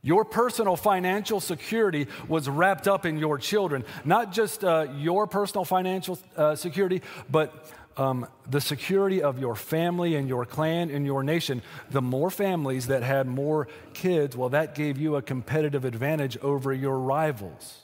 Your 0.00 0.24
personal 0.24 0.76
financial 0.76 1.40
security 1.40 2.06
was 2.26 2.48
wrapped 2.48 2.88
up 2.88 3.04
in 3.04 3.18
your 3.18 3.36
children. 3.36 3.84
Not 4.02 4.32
just 4.32 4.64
uh, 4.64 4.86
your 4.96 5.26
personal 5.26 5.66
financial 5.66 6.18
uh, 6.38 6.54
security, 6.54 7.02
but 7.28 7.70
um, 7.96 8.26
the 8.48 8.60
security 8.60 9.22
of 9.22 9.38
your 9.38 9.54
family 9.54 10.14
and 10.16 10.28
your 10.28 10.44
clan 10.44 10.90
and 10.90 11.06
your 11.06 11.22
nation. 11.22 11.62
The 11.90 12.02
more 12.02 12.30
families 12.30 12.88
that 12.88 13.02
had 13.02 13.26
more 13.26 13.68
kids, 13.94 14.36
well, 14.36 14.50
that 14.50 14.74
gave 14.74 14.98
you 14.98 15.16
a 15.16 15.22
competitive 15.22 15.84
advantage 15.84 16.36
over 16.38 16.72
your 16.72 16.98
rivals. 16.98 17.82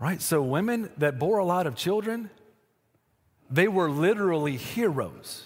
Right? 0.00 0.20
So, 0.20 0.42
women 0.42 0.90
that 0.98 1.18
bore 1.18 1.38
a 1.38 1.44
lot 1.44 1.66
of 1.66 1.74
children, 1.74 2.30
they 3.50 3.68
were 3.68 3.90
literally 3.90 4.56
heroes. 4.56 5.44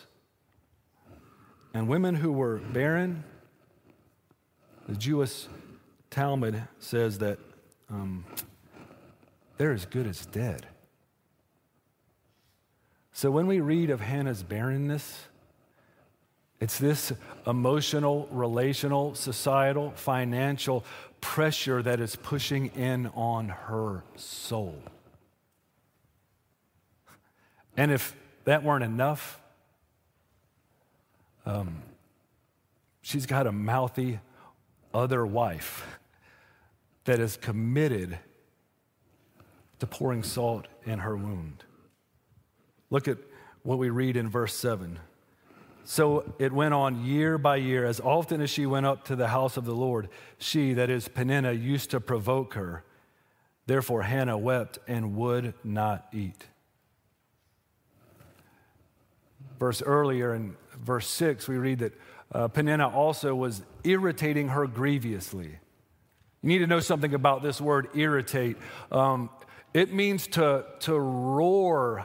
And 1.75 1.89
women 1.89 2.15
who 2.15 2.33
were 2.33 2.59
barren, 2.59 3.25
the 4.87 4.97
Jewish 4.97 5.47
Talmud 6.11 6.63
says 6.79 7.19
that 7.19 7.39
um, 7.89 8.27
they're 9.57 9.73
as 9.73 9.87
good 9.87 10.07
as 10.07 10.27
dead. 10.27 10.67
So 13.13 13.31
when 13.31 13.47
we 13.47 13.61
read 13.61 13.91
of 13.91 14.01
Hannah's 14.01 14.43
barrenness, 14.43 15.27
it's 16.61 16.79
this 16.79 17.13
emotional, 17.47 18.29
relational, 18.31 19.15
societal, 19.15 19.91
financial 19.93 20.85
pressure 21.21 21.83
that 21.83 22.01
is 22.01 22.17
pushing 22.17 22.67
in 22.69 23.09
on 23.09 23.49
her 23.49 24.03
soul. 24.17 24.77
And 27.77 27.91
if 27.91 28.17
that 28.45 28.63
weren't 28.63 28.85
enough, 28.85 29.41
um, 31.45 31.83
she's 33.03 33.27
got 33.27 33.47
a 33.47 33.53
mouthy 33.53 34.21
other 34.95 35.27
wife 35.27 35.87
that 37.05 37.19
is 37.19 37.37
committed 37.37 38.19
to 39.81 39.87
pouring 39.87 40.23
salt 40.23 40.67
in 40.85 41.01
her 41.01 41.17
wound. 41.17 41.65
Look 42.93 43.09
at 43.09 43.17
what 43.63 43.79
we 43.79 43.89
read 43.89 44.19
in 44.19 44.29
verse 44.29 44.55
7. 44.55 44.99
So 45.83 46.35
it 46.39 46.53
went 46.53 46.75
on 46.75 47.07
year 47.07 47.39
by 47.39 47.57
year. 47.57 47.87
As 47.87 48.01
often 48.01 48.43
as 48.43 48.51
she 48.51 48.67
went 48.67 48.85
up 48.85 49.07
to 49.07 49.17
the 49.17 49.29
house 49.29 49.57
of 49.57 49.65
the 49.65 49.75
Lord, 49.75 50.11
she, 50.37 50.75
that 50.75 50.91
is 50.91 51.09
Peninnah, 51.09 51.53
used 51.53 51.91
to 51.93 52.01
provoke 52.01 52.53
her. 52.53 52.85
Therefore 53.65 54.03
Hannah 54.03 54.37
wept 54.37 54.79
and 54.87 55.17
would 55.17 55.55
not 55.65 56.07
eat. 56.13 56.45
Verse 59.59 59.81
earlier 59.81 60.35
in 60.35 60.55
verse 60.79 61.09
6, 61.09 61.49
we 61.49 61.57
read 61.57 61.79
that 61.79 61.93
uh, 62.31 62.49
Peninnah 62.49 62.91
also 62.91 63.35
was 63.35 63.63
irritating 63.85 64.49
her 64.49 64.67
grievously. 64.67 65.59
You 66.43 66.49
need 66.49 66.59
to 66.59 66.67
know 66.67 66.81
something 66.81 67.15
about 67.15 67.43
this 67.43 67.59
word 67.59 67.89
irritate. 67.95 68.59
Um, 68.91 69.31
it 69.73 69.95
means 69.95 70.27
to, 70.27 70.67
to 70.81 70.99
roar 70.99 72.05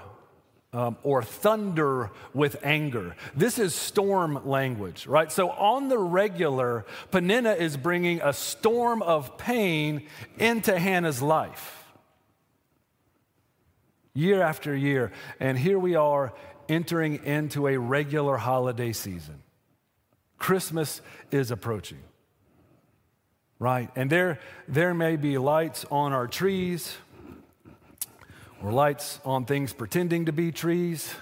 um, 0.74 0.98
or 1.04 1.24
thunder 1.24 2.12
with 2.34 2.58
anger. 2.64 3.16
This 3.36 3.58
is 3.58 3.74
storm 3.74 4.46
language, 4.46 5.08
right? 5.08 5.32
So, 5.32 5.50
on 5.50 5.88
the 5.88 5.98
regular, 5.98 6.86
Peninnah 7.12 7.54
is 7.54 7.78
bringing 7.78 8.22
a 8.22 8.34
storm 8.34 9.02
of 9.02 9.38
pain 9.38 10.08
into 10.38 10.78
Hannah's 10.78 11.22
life. 11.22 11.86
Year 14.14 14.42
after 14.42 14.76
year. 14.76 15.12
And 15.40 15.58
here 15.58 15.80
we 15.80 15.96
are 15.96 16.34
entering 16.68 17.24
into 17.24 17.68
a 17.68 17.78
regular 17.78 18.38
holiday 18.38 18.92
season. 18.92 19.44
Christmas 20.38 21.02
is 21.32 21.52
approaching, 21.52 22.02
right? 23.60 23.90
And 23.96 24.10
there, 24.10 24.40
there 24.68 24.94
may 24.94 25.16
be 25.16 25.38
lights 25.38 25.86
on 25.90 26.14
our 26.14 26.28
trees 26.28 26.96
or 28.64 28.72
lights 28.72 29.20
on 29.24 29.46
things 29.46 29.74
pretending 29.74 30.26
to 30.26 30.32
be 30.32 30.52
trees. 30.52 31.14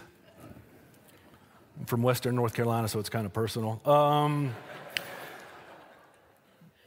I'm 1.80 1.86
from 1.86 2.01
Western 2.04 2.36
North 2.36 2.54
Carolina, 2.54 2.88
so 2.88 3.00
it's 3.00 3.10
kind 3.10 3.25
of 3.25 3.34
personal. 3.34 3.82
Um, 3.86 4.56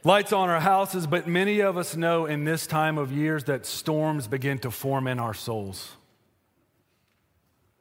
lights 0.03 0.33
on 0.33 0.49
our 0.49 0.59
houses, 0.59 1.05
but 1.05 1.27
many 1.27 1.59
of 1.59 1.77
us 1.77 1.95
know 1.95 2.25
in 2.25 2.43
this 2.43 2.65
time 2.65 2.97
of 2.97 3.11
years 3.11 3.43
that 3.45 3.65
storms 3.65 4.27
begin 4.27 4.57
to 4.59 4.71
form 4.71 5.07
in 5.07 5.19
our 5.19 5.33
souls. 5.33 5.91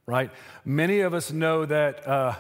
Right? 0.05 0.31
Many 0.65 1.01
of 1.01 1.15
us 1.15 1.33
know 1.33 1.65
that 1.67 2.07
uh, 2.07 2.35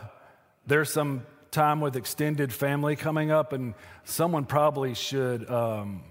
there's 0.66 0.90
some 0.90 1.22
time 1.50 1.80
with 1.80 1.96
extended 1.96 2.52
family 2.52 2.96
coming 2.96 3.30
up, 3.30 3.52
and 3.52 3.74
someone 4.04 4.44
probably 4.44 4.94
should 4.94 5.48
um, 5.50 6.02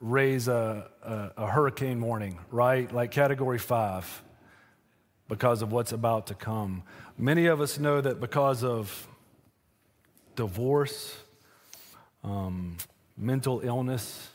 raise 0.00 0.48
a, 0.48 0.90
a, 1.02 1.30
a 1.44 1.46
hurricane 1.46 2.00
warning, 2.00 2.38
right? 2.50 2.92
Like 2.92 3.10
category 3.10 3.58
five, 3.58 4.22
because 5.28 5.62
of 5.62 5.72
what's 5.72 5.92
about 5.92 6.26
to 6.28 6.34
come. 6.34 6.82
Many 7.18 7.46
of 7.46 7.60
us 7.60 7.78
know 7.78 8.00
that 8.00 8.20
because 8.20 8.62
of 8.62 9.08
divorce, 10.34 11.16
um, 12.22 12.76
mental 13.16 13.60
illness, 13.60 14.28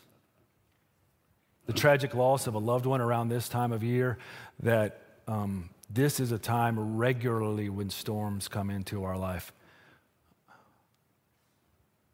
the 1.67 1.73
tragic 1.73 2.15
loss 2.15 2.47
of 2.47 2.55
a 2.55 2.59
loved 2.59 2.85
one 2.85 3.01
around 3.01 3.29
this 3.29 3.47
time 3.47 3.71
of 3.71 3.83
year, 3.83 4.17
that 4.63 5.01
um, 5.27 5.69
this 5.89 6.19
is 6.19 6.31
a 6.31 6.39
time 6.39 6.97
regularly 6.97 7.69
when 7.69 7.89
storms 7.89 8.47
come 8.47 8.69
into 8.69 9.03
our 9.03 9.17
life. 9.17 9.53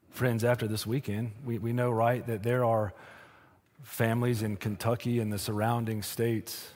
Friends, 0.10 0.44
after 0.44 0.68
this 0.68 0.86
weekend, 0.86 1.32
we, 1.46 1.60
we 1.60 1.74
know, 1.74 1.92
right, 1.92 2.26
that 2.28 2.44
there 2.44 2.66
are 2.66 2.94
families 3.84 4.42
in 4.42 4.58
Kentucky 4.58 5.20
and 5.20 5.32
the 5.32 5.38
surrounding 5.38 6.02
states, 6.02 6.72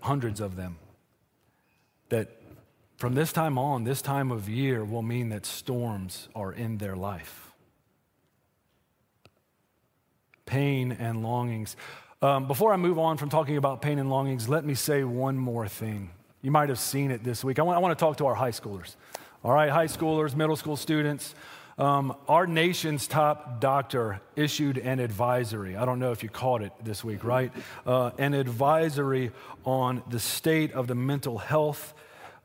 hundreds 0.00 0.40
of 0.40 0.56
them, 0.56 0.78
that 2.08 2.28
from 2.96 3.14
this 3.14 3.32
time 3.32 3.58
on, 3.58 3.84
this 3.84 4.00
time 4.00 4.30
of 4.30 4.48
year 4.48 4.84
will 4.84 5.02
mean 5.02 5.28
that 5.28 5.44
storms 5.44 6.28
are 6.34 6.52
in 6.52 6.78
their 6.78 6.96
life. 6.96 7.52
Pain 10.46 10.92
and 10.92 11.22
longings. 11.22 11.76
Um, 12.22 12.46
before 12.48 12.72
I 12.72 12.76
move 12.76 12.98
on 12.98 13.18
from 13.18 13.28
talking 13.28 13.56
about 13.56 13.82
pain 13.82 13.98
and 13.98 14.08
longings, 14.08 14.48
let 14.48 14.64
me 14.64 14.74
say 14.74 15.04
one 15.04 15.36
more 15.36 15.68
thing. 15.68 16.10
You 16.40 16.50
might 16.50 16.68
have 16.68 16.78
seen 16.78 17.10
it 17.10 17.22
this 17.22 17.44
week. 17.44 17.58
I 17.58 17.62
want, 17.62 17.76
I 17.76 17.80
want 17.80 17.98
to 17.98 18.02
talk 18.02 18.16
to 18.18 18.26
our 18.26 18.34
high 18.34 18.52
schoolers. 18.52 18.94
All 19.44 19.52
right, 19.52 19.68
high 19.68 19.86
schoolers, 19.86 20.34
middle 20.34 20.56
school 20.56 20.76
students. 20.76 21.34
Um, 21.78 22.16
our 22.26 22.46
nation's 22.46 23.06
top 23.06 23.60
doctor 23.60 24.20
issued 24.34 24.78
an 24.78 24.98
advisory. 24.98 25.76
I 25.76 25.84
don't 25.84 25.98
know 25.98 26.12
if 26.12 26.22
you 26.22 26.30
caught 26.30 26.62
it 26.62 26.72
this 26.82 27.04
week, 27.04 27.22
right? 27.22 27.52
Uh, 27.84 28.12
an 28.18 28.32
advisory 28.32 29.30
on 29.64 30.02
the 30.08 30.18
state 30.18 30.72
of 30.72 30.86
the 30.86 30.94
mental 30.94 31.36
health 31.36 31.92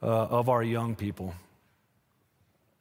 uh, 0.04 0.06
of 0.06 0.50
our 0.50 0.62
young 0.62 0.96
people 0.96 1.34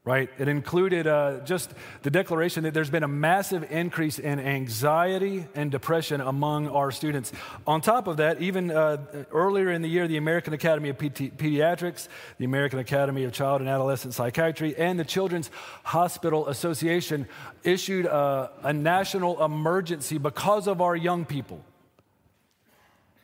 right? 0.03 0.31
It 0.39 0.49
included 0.49 1.07
uh, 1.07 1.41
just 1.41 1.75
the 2.03 2.11
declaration 2.11 2.65
that 2.65 2.73
there's 2.73 2.89
been 2.89 3.03
a 3.03 3.09
massive 3.09 3.71
increase 3.71 4.19
in 4.19 4.41
anxiety 4.41 5.47
and 5.55 5.71
depression 5.71 6.23
among 6.23 6.69
our 6.69 6.91
students. 6.91 7.33
On 7.67 7.83
top 7.83 8.07
of 8.07 8.17
that, 8.17 8.41
even 8.41 8.71
uh, 8.71 8.97
earlier 9.31 9.71
in 9.71 9.83
the 9.83 9.89
year, 9.89 10.09
the 10.09 10.17
American 10.17 10.55
Academy 10.55 10.89
of 10.89 10.97
Pediatrics, 10.97 12.09
the 12.39 12.47
American 12.47 12.79
Academy 12.79 13.25
of 13.25 13.33
Child 13.33 13.61
and 13.61 13.69
Adolescent 13.69 14.15
Psychiatry, 14.15 14.75
and 14.77 14.99
the 14.99 15.05
Children's 15.05 15.51
Hospital 15.85 16.49
Association 16.49 17.29
issued 17.63 18.07
a, 18.07 18.51
a 18.63 18.73
national 18.73 19.45
emergency 19.45 20.17
because 20.17 20.67
of 20.67 20.81
our 20.81 20.97
young 20.97 21.25
people 21.25 21.63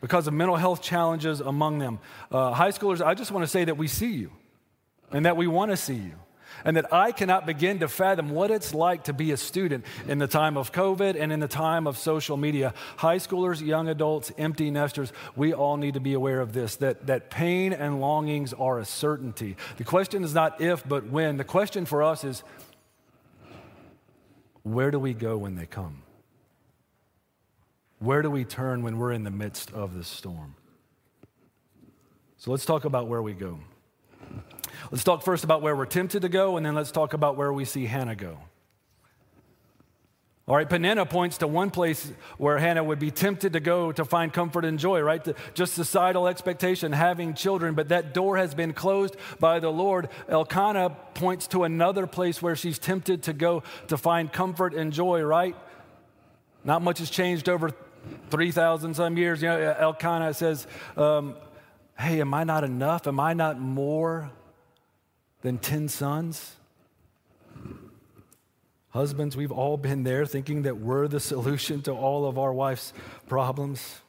because 0.03 0.27
of 0.29 0.35
mental 0.35 0.57
health 0.57 0.83
challenges 0.83 1.41
among 1.41 1.79
them. 1.79 1.99
Uh, 2.31 2.53
high 2.53 2.71
schoolers, 2.71 3.05
I 3.05 3.15
just 3.15 3.33
want 3.33 3.43
to 3.45 3.49
say 3.49 3.65
that 3.65 3.77
we 3.77 3.89
see 3.89 4.13
you 4.13 4.31
and 5.11 5.25
that 5.25 5.39
we 5.39 5.47
want 5.47 5.71
to 5.73 5.77
see 5.77 5.95
you 5.95 6.13
and 6.65 6.77
that 6.77 6.93
I 6.93 7.13
cannot 7.13 7.47
begin 7.47 7.81
to 7.81 7.89
fathom 7.89 8.31
what 8.31 8.51
it's 8.51 8.75
like 8.75 9.05
to 9.05 9.13
be 9.13 9.33
a 9.33 9.37
student 9.37 9.85
in 10.09 10.19
the 10.19 10.27
time 10.27 10.57
of 10.57 10.73
COVID 10.73 11.21
and 11.21 11.33
in 11.33 11.41
the 11.41 11.49
time 11.49 11.87
of 11.87 11.99
social 11.99 12.37
media. 12.37 12.75
High 12.97 13.19
schoolers, 13.19 13.65
young 13.65 13.89
adults, 13.89 14.33
empty 14.39 14.71
nesters, 14.71 15.13
we 15.35 15.53
all 15.53 15.77
need 15.77 15.95
to 15.95 16.01
be 16.01 16.15
aware 16.15 16.41
of 16.41 16.53
this 16.53 16.77
that, 16.77 17.07
that 17.07 17.31
pain 17.31 17.73
and 17.73 18.01
longings 18.01 18.53
are 18.53 18.79
a 18.79 18.85
certainty. 18.85 19.57
The 19.77 19.85
question 19.85 20.25
is 20.25 20.35
not 20.35 20.61
if, 20.61 20.87
but 20.87 21.07
when. 21.07 21.37
The 21.37 21.45
question 21.45 21.87
for 21.87 22.03
us 22.03 22.25
is 22.25 22.43
where 24.63 24.91
do 24.91 24.99
we 24.99 25.15
go 25.15 25.37
when 25.39 25.55
they 25.55 25.67
come? 25.67 26.03
Where 27.99 28.21
do 28.23 28.31
we 28.31 28.45
turn 28.45 28.83
when 28.83 28.99
we're 28.99 29.13
in 29.13 29.25
the 29.25 29.31
midst 29.31 29.73
of 29.73 29.95
the 29.95 30.05
storm? 30.05 30.55
So 32.37 32.51
let's 32.51 32.67
talk 32.67 32.85
about 32.85 33.09
where 33.09 33.23
we 33.23 33.33
go. 33.33 33.59
Let's 34.91 35.05
talk 35.05 35.23
first 35.23 35.45
about 35.45 35.63
where 35.63 35.75
we're 35.75 35.87
tempted 35.87 36.23
to 36.23 36.29
go, 36.29 36.57
and 36.57 36.65
then 36.65 36.75
let's 36.75 36.93
talk 36.93 37.13
about 37.13 37.37
where 37.37 37.53
we 37.53 37.65
see 37.65 37.87
Hannah 37.87 38.15
go. 38.15 38.39
All 40.49 40.55
right, 40.55 40.69
Peninnah 40.69 41.07
points 41.07 41.39
to 41.39 41.49
one 41.49 41.71
place 41.71 42.13
where 42.39 42.57
Hannah 42.57 42.85
would 42.85 43.01
be 43.01 43.11
tempted 43.11 43.55
to 43.55 43.61
go 43.61 43.91
to 43.91 44.05
find 44.05 44.33
comfort 44.33 44.65
and 44.65 44.79
joy, 44.79 45.01
right? 45.01 45.27
Just 45.55 45.75
societal 45.75 46.29
expectation, 46.29 46.93
having 46.93 47.35
children, 47.35 47.75
but 47.75 47.89
that 47.89 48.15
door 48.15 48.37
has 48.37 48.55
been 48.55 48.73
closed 48.73 49.17
by 49.41 49.59
the 49.59 49.71
Lord. 49.71 50.09
Elkanah 50.29 50.91
points 51.15 51.49
to 51.49 51.65
another 51.65 52.07
place 52.07 52.41
where 52.41 52.55
she's 52.55 52.79
tempted 52.79 53.25
to 53.25 53.33
go 53.33 53.65
to 53.89 53.97
find 53.97 54.33
comfort 54.33 54.73
and 54.73 54.93
joy, 54.93 55.21
right? 55.23 55.57
Not 56.63 56.81
much 56.81 57.01
has 57.01 57.11
changed 57.11 57.49
over 57.49 57.73
3,000 58.31 58.95
some 58.95 59.17
years. 59.17 59.43
You 59.43 59.49
know, 59.49 59.77
Elkanah 59.81 60.33
says, 60.33 60.69
um, 60.97 61.35
Hey, 61.99 62.21
am 62.21 62.33
I 62.35 62.45
not 62.45 62.63
enough? 62.63 63.07
Am 63.07 63.19
I 63.19 63.33
not 63.33 63.59
more 63.59 64.31
than 65.47 65.59
10 65.59 65.87
sons? 65.87 66.57
Husbands, 68.89 69.37
we've 69.37 69.53
all 69.53 69.77
been 69.77 70.03
there 70.03 70.27
thinking 70.27 70.63
that 70.63 70.79
we're 70.79 71.07
the 71.07 71.21
solution 71.33 71.83
to 71.83 71.93
all 71.93 72.27
of 72.27 72.37
our 72.37 72.53
wife's 72.53 72.93
problems. 73.29 74.01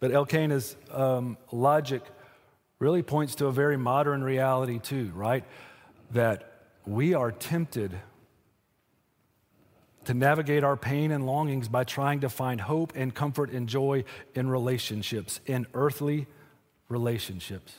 But 0.00 0.10
Elkanah's 0.10 0.74
um, 0.90 1.36
logic 1.52 2.02
really 2.80 3.04
points 3.04 3.36
to 3.36 3.46
a 3.46 3.52
very 3.52 3.76
modern 3.76 4.24
reality, 4.24 4.80
too, 4.80 5.12
right? 5.14 5.44
That 6.10 6.50
we 6.84 7.14
are 7.14 7.30
tempted 7.30 8.00
to 10.06 10.14
navigate 10.14 10.64
our 10.64 10.76
pain 10.76 11.12
and 11.12 11.24
longings 11.24 11.68
by 11.68 11.84
trying 11.84 12.18
to 12.20 12.28
find 12.28 12.62
hope 12.62 12.94
and 12.96 13.14
comfort 13.14 13.50
and 13.50 13.68
joy 13.68 14.02
in 14.34 14.48
relationships, 14.50 15.38
in 15.46 15.68
earthly 15.72 16.26
relationships. 16.88 17.76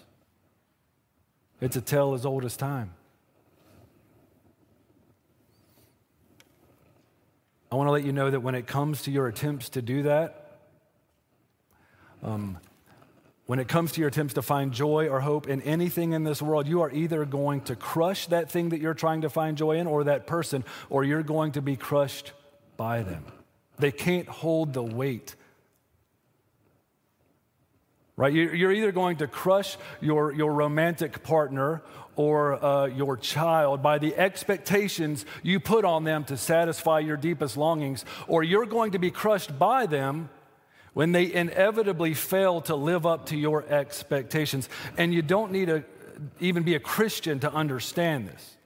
It's 1.62 1.76
a 1.76 1.82
tale 1.82 2.14
as 2.14 2.26
old 2.26 2.46
as 2.46 2.56
time. 2.56 2.94
I 7.72 7.76
want 7.76 7.88
to 7.88 7.92
let 7.92 8.04
you 8.04 8.14
know 8.14 8.32
that 8.32 8.40
when 8.40 8.56
it 8.56 8.66
comes 8.66 9.04
to 9.04 9.12
your 9.12 9.28
attempts 9.28 9.70
to 9.70 9.82
do 9.82 10.04
that, 10.04 10.58
um, 12.24 12.58
when 13.46 13.60
it 13.60 13.68
comes 13.68 13.92
to 13.94 14.02
your 14.02 14.08
attempts 14.08 14.36
to 14.36 14.42
find 14.42 14.72
joy 14.72 15.08
or 15.08 15.20
hope 15.20 15.48
in 15.48 15.62
anything 15.62 16.14
in 16.14 16.24
this 16.24 16.42
world, 16.42 16.68
you 16.68 16.82
are 16.82 16.92
either 16.92 17.26
going 17.26 17.62
to 17.62 17.76
crush 17.76 18.28
that 18.28 18.50
thing 18.50 18.70
that 18.70 18.80
you're 18.80 18.94
trying 18.94 19.22
to 19.22 19.30
find 19.30 19.58
joy 19.58 19.78
in 19.78 19.88
or 19.88 20.04
that 20.06 20.28
person, 20.28 20.64
or 20.90 21.04
you're 21.04 21.24
going 21.24 21.52
to 21.54 21.62
be 21.62 21.76
crushed 21.76 22.32
by 22.78 23.04
them. 23.04 23.26
They 23.78 23.92
can't 23.92 24.28
hold 24.28 24.74
the 24.74 24.84
weight 24.84 25.36
right? 28.20 28.34
You're 28.34 28.74
either 28.74 28.92
going 28.92 29.16
to 29.18 29.28
crush 29.28 29.78
your, 30.02 30.34
your 30.34 30.52
romantic 30.52 31.24
partner 31.24 31.82
or 32.18 32.62
uh, 32.62 32.86
your 32.88 33.16
child 33.16 33.82
by 33.82 33.98
the 33.98 34.14
expectations 34.18 35.26
you 35.42 35.62
put 35.62 35.86
on 35.86 36.04
them 36.04 36.26
to 36.26 36.36
satisfy 36.36 37.00
your 37.00 37.16
deepest 37.16 37.56
longings, 37.56 38.04
or 38.28 38.44
you're 38.44 38.66
going 38.66 38.92
to 38.92 39.00
be 39.00 39.10
crushed 39.10 39.58
by 39.58 39.86
them 39.86 40.30
when 40.92 41.14
they 41.14 41.34
inevitably 41.34 42.14
fail 42.14 42.60
to 42.60 42.76
live 42.76 43.06
up 43.06 43.28
to 43.28 43.38
your 43.38 43.64
expectations. 43.70 44.68
And 44.98 45.14
you 45.14 45.22
don't 45.22 45.54
need 45.54 45.68
to 45.68 45.86
even 46.42 46.64
be 46.64 46.76
a 46.76 46.80
Christian 46.82 47.40
to 47.40 47.54
understand 47.54 48.28
this. 48.28 48.58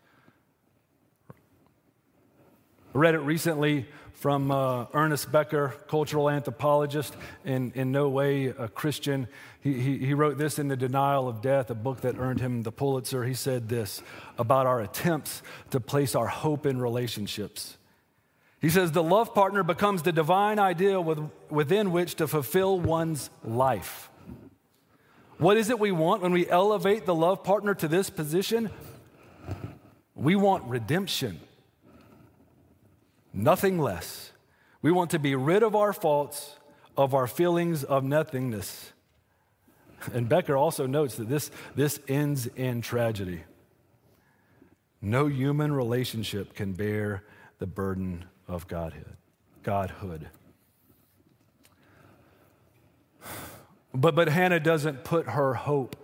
I 2.96 2.98
read 2.98 3.14
it 3.14 3.20
recently 3.20 3.86
from 4.24 4.52
uh, 4.52 4.86
Ernest 4.94 5.30
Becker, 5.34 5.76
cultural 5.90 6.30
anthropologist, 6.30 7.14
in, 7.44 7.74
in 7.76 7.92
no 7.92 8.08
way 8.08 8.46
a 8.46 8.70
Christian. 8.70 9.28
He, 9.60 9.74
he, 9.74 9.98
he 9.98 10.14
wrote 10.14 10.38
this 10.38 10.60
in 10.60 10.70
The 10.70 10.78
Denial 10.78 11.28
of 11.28 11.42
Death, 11.42 11.70
a 11.70 11.76
book 11.76 12.00
that 12.02 12.18
earned 12.18 12.40
him 12.40 12.64
the 12.64 12.72
Pulitzer. 12.72 13.26
He 13.26 13.34
said 13.34 13.68
this 13.68 14.02
about 14.38 14.66
our 14.66 14.80
attempts 14.80 15.44
to 15.72 15.82
place 15.82 16.16
our 16.16 16.28
hope 16.28 16.66
in 16.66 16.80
relationships. 16.80 17.78
He 18.62 18.70
says, 18.70 18.94
The 18.94 19.04
love 19.04 19.34
partner 19.34 19.62
becomes 19.62 20.04
the 20.04 20.14
divine 20.14 20.58
ideal 20.58 21.04
with, 21.04 21.20
within 21.50 21.92
which 21.92 22.16
to 22.16 22.26
fulfill 22.26 22.80
one's 22.80 23.30
life. 23.44 24.10
What 25.38 25.58
is 25.58 25.70
it 25.70 25.82
we 25.82 25.92
want 25.92 26.22
when 26.22 26.32
we 26.32 26.50
elevate 26.50 27.06
the 27.06 27.14
love 27.14 27.44
partner 27.44 27.76
to 27.76 27.90
this 27.90 28.10
position? 28.10 28.70
We 30.16 30.38
want 30.38 30.64
redemption 30.64 31.42
nothing 33.34 33.80
less. 33.80 34.32
We 34.82 34.92
want 34.92 35.12
to 35.12 35.20
be 35.20 35.36
rid 35.36 35.64
of 35.64 35.76
our 35.76 35.92
faults, 35.92 36.58
of 36.96 37.14
our 37.14 37.28
feelings 37.28 37.84
of 37.84 38.04
nothingness. 38.04 38.94
And 40.14 40.30
Becker 40.30 40.56
also 40.56 40.86
notes 40.86 41.16
that 41.16 41.30
this, 41.30 41.50
this 41.76 42.00
ends 42.08 42.48
in 42.48 42.82
tragedy. 42.82 43.44
No 45.02 45.28
human 45.28 45.74
relationship 45.74 46.54
can 46.54 46.74
bear 46.74 47.24
the 47.60 47.68
burden 47.68 48.26
of 48.48 48.68
Godhood. 48.68 49.16
Godhood. 49.64 50.28
But, 53.94 54.16
but 54.16 54.28
Hannah 54.28 54.60
doesn't 54.60 55.04
put 55.04 55.28
her 55.28 55.54
hope 55.54 55.96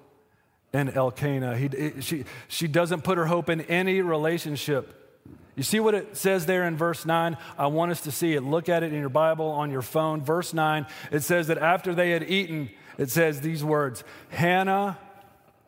in 0.73 0.89
Elkanah. 0.89 1.57
He, 1.57 2.01
she, 2.01 2.25
she 2.47 2.67
doesn't 2.67 3.03
put 3.03 3.17
her 3.17 3.25
hope 3.25 3.49
in 3.49 3.61
any 3.61 4.01
relationship 4.01 4.98
you 5.59 5.63
see 5.63 5.81
what 5.81 5.93
it 5.93 6.15
says 6.15 6.45
there 6.45 6.63
in 6.63 6.77
verse 6.77 7.05
9? 7.05 7.35
I 7.57 7.67
want 7.67 7.91
us 7.91 7.99
to 8.03 8.13
see 8.13 8.33
it. 8.33 8.43
Look 8.43 8.69
at 8.69 8.81
it 8.81 8.93
in 8.93 8.99
your 9.01 9.09
Bible, 9.09 9.47
on 9.47 9.71
your 9.71 9.81
phone. 9.81 10.21
Verse 10.21 10.53
9, 10.53 10.85
it 11.11 11.19
says 11.19 11.47
that 11.47 11.57
after 11.57 11.93
they 11.93 12.11
had 12.11 12.23
eaten, 12.23 12.69
it 12.97 13.09
says 13.09 13.41
these 13.41 13.61
words 13.61 14.05
Hannah 14.29 14.97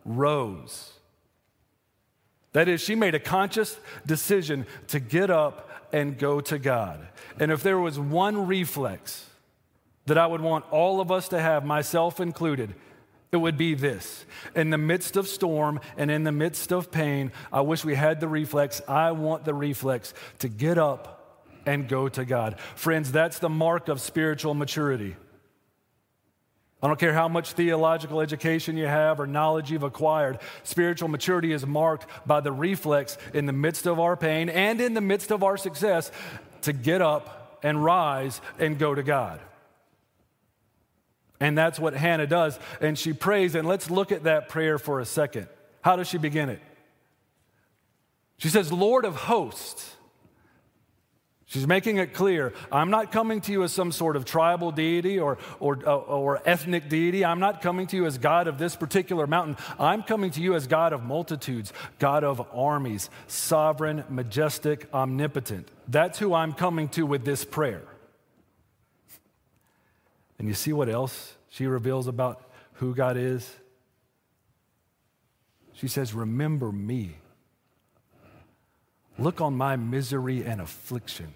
rose. 0.06 0.94
That 2.54 2.70
is, 2.70 2.80
she 2.80 2.96
made 2.96 3.16
a 3.16 3.20
conscious 3.20 3.78
decision 4.06 4.66
to 4.88 5.02
get 5.02 5.30
up 5.30 5.70
and 5.92 6.18
go 6.18 6.40
to 6.40 6.58
God. 6.58 7.06
And 7.38 7.52
if 7.52 7.62
there 7.62 7.78
was 7.78 8.00
one 8.00 8.48
reflex 8.48 9.26
that 10.06 10.18
I 10.18 10.26
would 10.26 10.40
want 10.40 10.64
all 10.72 11.02
of 11.02 11.12
us 11.12 11.28
to 11.28 11.40
have, 11.42 11.66
myself 11.66 12.22
included, 12.22 12.76
it 13.32 13.38
would 13.38 13.58
be 13.58 13.76
this. 13.76 14.26
In 14.56 14.72
the 14.72 14.78
midst 14.78 15.16
of 15.16 15.28
storm 15.28 15.80
and 15.96 16.12
in 16.12 16.24
the 16.24 16.34
midst 16.34 16.74
of 16.74 16.92
pain, 16.92 17.32
I 17.52 17.62
wish 17.62 17.86
we 17.86 17.96
had 17.96 18.20
the 18.20 18.28
reflex. 18.28 18.82
I 18.90 19.12
want 19.12 19.46
the 19.46 19.54
reflex 19.54 20.14
to 20.40 20.50
get 20.50 20.78
up 20.78 21.48
and 21.66 21.88
go 21.88 22.10
to 22.10 22.26
God. 22.26 22.60
Friends, 22.76 23.12
that's 23.12 23.40
the 23.40 23.48
mark 23.48 23.88
of 23.88 24.02
spiritual 24.02 24.54
maturity. 24.54 25.16
I 26.84 26.88
don't 26.88 27.00
care 27.00 27.14
how 27.14 27.30
much 27.30 27.54
theological 27.54 28.20
education 28.20 28.76
you 28.76 28.88
have 28.88 29.20
or 29.20 29.28
knowledge 29.28 29.72
you've 29.72 29.84
acquired. 29.84 30.40
Spiritual 30.64 31.08
maturity 31.08 31.54
is 31.54 31.66
marked 31.66 32.08
by 32.26 32.42
the 32.42 32.52
reflex 32.52 33.18
in 33.34 33.46
the 33.46 33.54
midst 33.54 33.86
of 33.86 34.00
our 34.00 34.18
pain 34.18 34.50
and 34.50 34.82
in 34.82 34.94
the 34.94 35.02
midst 35.02 35.32
of 35.32 35.42
our 35.44 35.56
success 35.58 36.12
to 36.64 36.74
get 36.74 37.02
up 37.02 37.60
and 37.64 37.82
rise 37.82 38.42
and 38.60 38.78
go 38.80 38.94
to 38.94 39.04
God. 39.04 39.40
And 41.42 41.58
that's 41.58 41.80
what 41.80 41.94
Hannah 41.96 42.28
does. 42.28 42.58
And 42.80 42.98
she 42.98 43.12
prays. 43.12 43.56
And 43.56 43.68
let's 43.68 43.90
look 43.90 44.14
at 44.14 44.24
that 44.24 44.48
prayer 44.48 44.78
for 44.78 45.02
a 45.02 45.06
second. 45.06 45.48
How 45.82 45.98
does 45.98 46.08
she 46.08 46.20
begin 46.20 46.48
it? 46.48 46.62
She 48.38 48.48
says, 48.48 48.72
Lord 48.72 49.04
of 49.04 49.16
hosts. 49.16 49.98
She's 51.48 51.68
making 51.68 51.98
it 51.98 52.14
clear 52.14 52.54
I'm 52.72 52.92
not 52.92 53.12
coming 53.12 53.42
to 53.42 53.52
you 53.52 53.64
as 53.64 53.74
some 53.74 53.92
sort 53.92 54.16
of 54.16 54.24
tribal 54.24 54.72
deity 54.72 55.20
or, 55.20 55.38
or, 55.60 55.78
uh, 55.86 55.98
or 55.98 56.42
ethnic 56.46 56.88
deity. 56.88 57.26
I'm 57.26 57.42
not 57.42 57.62
coming 57.62 57.88
to 57.88 57.98
you 57.98 58.06
as 58.06 58.18
God 58.18 58.48
of 58.48 58.58
this 58.58 58.78
particular 58.78 59.28
mountain. 59.28 59.58
I'm 59.78 60.02
coming 60.02 60.32
to 60.32 60.42
you 60.42 60.56
as 60.56 60.68
God 60.68 60.94
of 60.94 61.04
multitudes, 61.04 61.74
God 62.00 62.24
of 62.24 62.42
armies, 62.54 63.10
sovereign, 63.28 64.06
majestic, 64.08 64.88
omnipotent. 64.94 65.68
That's 65.90 66.20
who 66.20 66.34
I'm 66.34 66.54
coming 66.54 66.88
to 66.90 67.06
with 67.06 67.26
this 67.26 67.44
prayer. 67.44 67.84
And 70.42 70.48
you 70.48 70.56
see 70.56 70.74
what 70.74 70.90
else 70.90 71.36
she 71.50 71.68
reveals 71.68 72.08
about 72.08 72.42
who 72.74 72.96
God 72.96 73.16
is? 73.16 73.48
She 75.74 75.88
says, 75.88 76.16
Remember 76.16 76.72
me. 76.72 77.18
Look 79.20 79.40
on 79.40 79.56
my 79.56 79.76
misery 79.76 80.44
and 80.44 80.60
affliction 80.60 81.36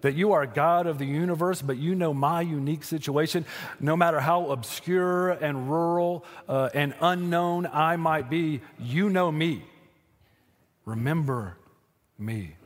that 0.00 0.16
you 0.16 0.32
are 0.32 0.46
God 0.46 0.88
of 0.88 0.98
the 0.98 1.06
universe, 1.06 1.62
but 1.62 1.76
you 1.76 1.94
know 1.94 2.12
my 2.12 2.40
unique 2.40 2.82
situation. 2.82 3.44
No 3.78 3.96
matter 3.96 4.18
how 4.18 4.50
obscure 4.50 5.30
and 5.30 5.70
rural 5.70 6.24
uh, 6.48 6.70
and 6.74 6.92
unknown 7.00 7.68
I 7.72 7.94
might 7.94 8.28
be, 8.28 8.62
you 8.80 9.10
know 9.10 9.30
me. 9.30 9.62
Remember 10.86 11.56
me. 12.18 12.56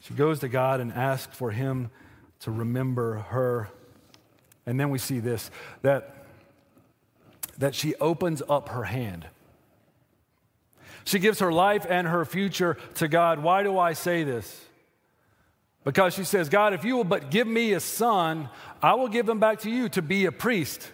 She 0.00 0.14
goes 0.14 0.40
to 0.40 0.48
God 0.48 0.80
and 0.80 0.92
asks 0.92 1.36
for 1.36 1.50
him 1.50 1.90
to 2.40 2.50
remember 2.50 3.18
her. 3.18 3.68
And 4.66 4.80
then 4.80 4.90
we 4.90 4.98
see 4.98 5.20
this 5.20 5.50
that, 5.82 6.26
that 7.58 7.74
she 7.74 7.94
opens 7.96 8.42
up 8.48 8.70
her 8.70 8.84
hand. 8.84 9.26
She 11.04 11.18
gives 11.18 11.40
her 11.40 11.52
life 11.52 11.86
and 11.88 12.06
her 12.06 12.24
future 12.24 12.76
to 12.96 13.08
God. 13.08 13.42
Why 13.42 13.62
do 13.62 13.78
I 13.78 13.92
say 13.92 14.24
this? 14.24 14.64
Because 15.82 16.14
she 16.14 16.24
says, 16.24 16.48
God, 16.48 16.74
if 16.74 16.84
you 16.84 16.96
will 16.96 17.04
but 17.04 17.30
give 17.30 17.46
me 17.46 17.72
a 17.72 17.80
son, 17.80 18.50
I 18.82 18.94
will 18.94 19.08
give 19.08 19.28
him 19.28 19.40
back 19.40 19.60
to 19.60 19.70
you 19.70 19.88
to 19.90 20.02
be 20.02 20.26
a 20.26 20.32
priest. 20.32 20.90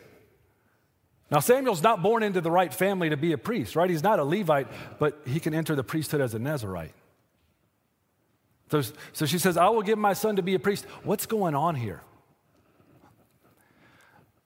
Now, 1.28 1.40
Samuel's 1.40 1.82
not 1.82 2.02
born 2.02 2.22
into 2.22 2.40
the 2.40 2.52
right 2.52 2.72
family 2.72 3.10
to 3.10 3.16
be 3.16 3.32
a 3.32 3.38
priest, 3.38 3.74
right? 3.74 3.90
He's 3.90 4.04
not 4.04 4.20
a 4.20 4.24
Levite, 4.24 4.68
but 5.00 5.20
he 5.26 5.40
can 5.40 5.54
enter 5.54 5.74
the 5.74 5.82
priesthood 5.82 6.20
as 6.20 6.34
a 6.34 6.38
Nazarite. 6.38 6.94
So, 8.70 8.82
so 9.12 9.26
she 9.26 9.38
says, 9.38 9.56
I 9.56 9.68
will 9.68 9.82
give 9.82 9.98
my 9.98 10.12
son 10.12 10.36
to 10.36 10.42
be 10.42 10.54
a 10.54 10.58
priest. 10.58 10.84
What's 11.04 11.26
going 11.26 11.54
on 11.54 11.76
here? 11.76 12.02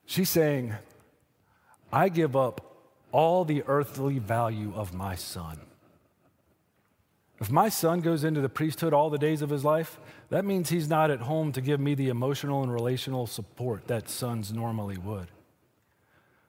She's 0.04 0.28
saying, 0.28 0.74
I 1.92 2.08
give 2.08 2.36
up 2.36 2.66
all 3.12 3.44
the 3.44 3.62
earthly 3.66 4.18
value 4.18 4.72
of 4.74 4.92
my 4.92 5.14
son. 5.14 5.60
If 7.40 7.50
my 7.50 7.70
son 7.70 8.00
goes 8.00 8.22
into 8.22 8.42
the 8.42 8.50
priesthood 8.50 8.92
all 8.92 9.08
the 9.08 9.18
days 9.18 9.40
of 9.40 9.48
his 9.48 9.64
life, 9.64 9.98
that 10.28 10.44
means 10.44 10.68
he's 10.68 10.88
not 10.88 11.10
at 11.10 11.20
home 11.20 11.52
to 11.52 11.60
give 11.60 11.80
me 11.80 11.94
the 11.94 12.08
emotional 12.08 12.62
and 12.62 12.72
relational 12.72 13.26
support 13.26 13.86
that 13.86 14.10
sons 14.10 14.52
normally 14.52 14.98
would. 14.98 15.28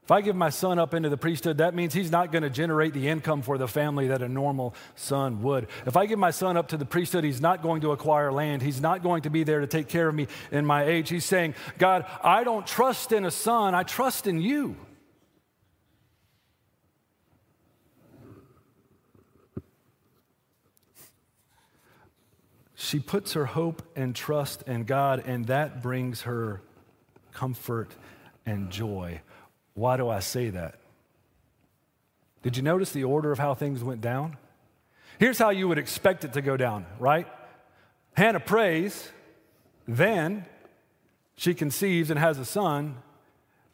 If 0.04 0.10
I 0.10 0.22
give 0.22 0.36
my 0.36 0.50
son 0.50 0.80
up 0.80 0.94
into 0.94 1.10
the 1.10 1.18
priesthood, 1.18 1.60
that 1.60 1.76
means 1.76 1.94
he's 1.94 2.12
not 2.12 2.32
going 2.32 2.42
to 2.42 2.50
generate 2.50 2.94
the 2.94 3.08
income 3.08 3.44
for 3.44 3.58
the 3.58 3.68
family 3.68 4.08
that 4.08 4.22
a 4.22 4.28
normal 4.28 4.74
son 4.96 5.44
would. 5.44 5.68
If 5.86 5.96
I 5.96 6.08
give 6.08 6.18
my 6.18 6.32
son 6.32 6.58
up 6.58 6.70
to 6.70 6.78
the 6.78 6.86
priesthood, 6.86 7.24
he's 7.24 7.40
not 7.40 7.62
going 7.62 7.82
to 7.82 7.92
acquire 7.92 8.32
land. 8.32 8.62
He's 8.64 8.82
not 8.82 9.04
going 9.04 9.22
to 9.22 9.30
be 9.30 9.44
there 9.44 9.60
to 9.60 9.68
take 9.68 9.88
care 9.88 10.08
of 10.08 10.16
me 10.16 10.28
in 10.52 10.66
my 10.66 10.84
age. 10.84 11.10
He's 11.10 11.24
saying, 11.24 11.54
God, 11.78 12.06
I 12.24 12.44
don't 12.44 12.66
trust 12.66 13.12
in 13.12 13.26
a 13.26 13.32
son, 13.32 13.76
I 13.76 13.84
trust 13.84 14.26
in 14.26 14.42
you. 14.42 14.76
She 22.74 23.00
puts 23.00 23.34
her 23.34 23.46
hope 23.46 23.84
and 23.96 24.16
trust 24.16 24.64
in 24.64 24.84
God, 24.86 25.24
and 25.26 25.46
that 25.46 25.84
brings 25.84 26.24
her 26.24 26.62
comfort 27.32 27.92
and 28.46 28.72
joy. 28.72 29.22
Why 29.74 29.98
do 29.98 30.10
I 30.10 30.20
say 30.20 30.50
that? 30.50 30.76
Did 32.44 32.58
you 32.58 32.64
notice 32.64 32.92
the 32.92 33.04
order 33.04 33.32
of 33.32 33.40
how 33.40 33.54
things 33.54 33.84
went 33.84 34.02
down? 34.02 34.38
Here's 35.20 35.38
how 35.38 35.52
you 35.52 35.68
would 35.68 35.78
expect 35.78 36.26
it 36.26 36.34
to 36.34 36.42
go 36.42 36.58
down, 36.58 36.86
right? 37.00 37.28
Hannah 38.14 38.40
prays, 38.40 39.12
then 39.88 40.46
she 41.36 41.54
conceives 41.54 42.10
and 42.10 42.20
has 42.20 42.40
a 42.40 42.46
son, 42.46 42.98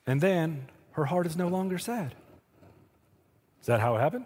and 0.06 0.22
then 0.22 0.68
her 0.92 1.06
heart 1.06 1.26
is 1.26 1.38
no 1.38 1.48
longer 1.48 1.78
sad. 1.78 2.16
Is 3.62 3.68
that 3.68 3.80
how 3.80 3.96
it 3.96 4.00
happened? 4.00 4.26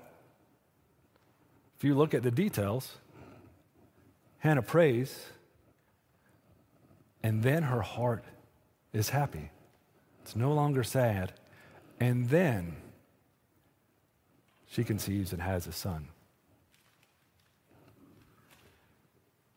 If 1.77 1.83
you 1.83 1.95
look 1.95 2.13
at 2.13 2.23
the 2.23 2.31
details, 2.31 2.97
Hannah 4.39 4.61
prays, 4.61 5.27
and 7.23 7.43
then 7.43 7.63
her 7.63 7.81
heart 7.81 8.23
is 8.93 9.09
happy. 9.09 9.51
It's 10.23 10.35
no 10.35 10.53
longer 10.53 10.83
sad. 10.83 11.33
And 12.01 12.29
then 12.29 12.77
she 14.67 14.83
conceives 14.83 15.33
and 15.33 15.41
has 15.41 15.67
a 15.67 15.71
son. 15.71 16.07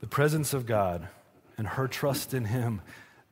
The 0.00 0.07
presence 0.07 0.52
of 0.52 0.66
God 0.66 1.09
and 1.57 1.66
her 1.66 1.88
trust 1.88 2.35
in 2.35 2.44
Him, 2.44 2.83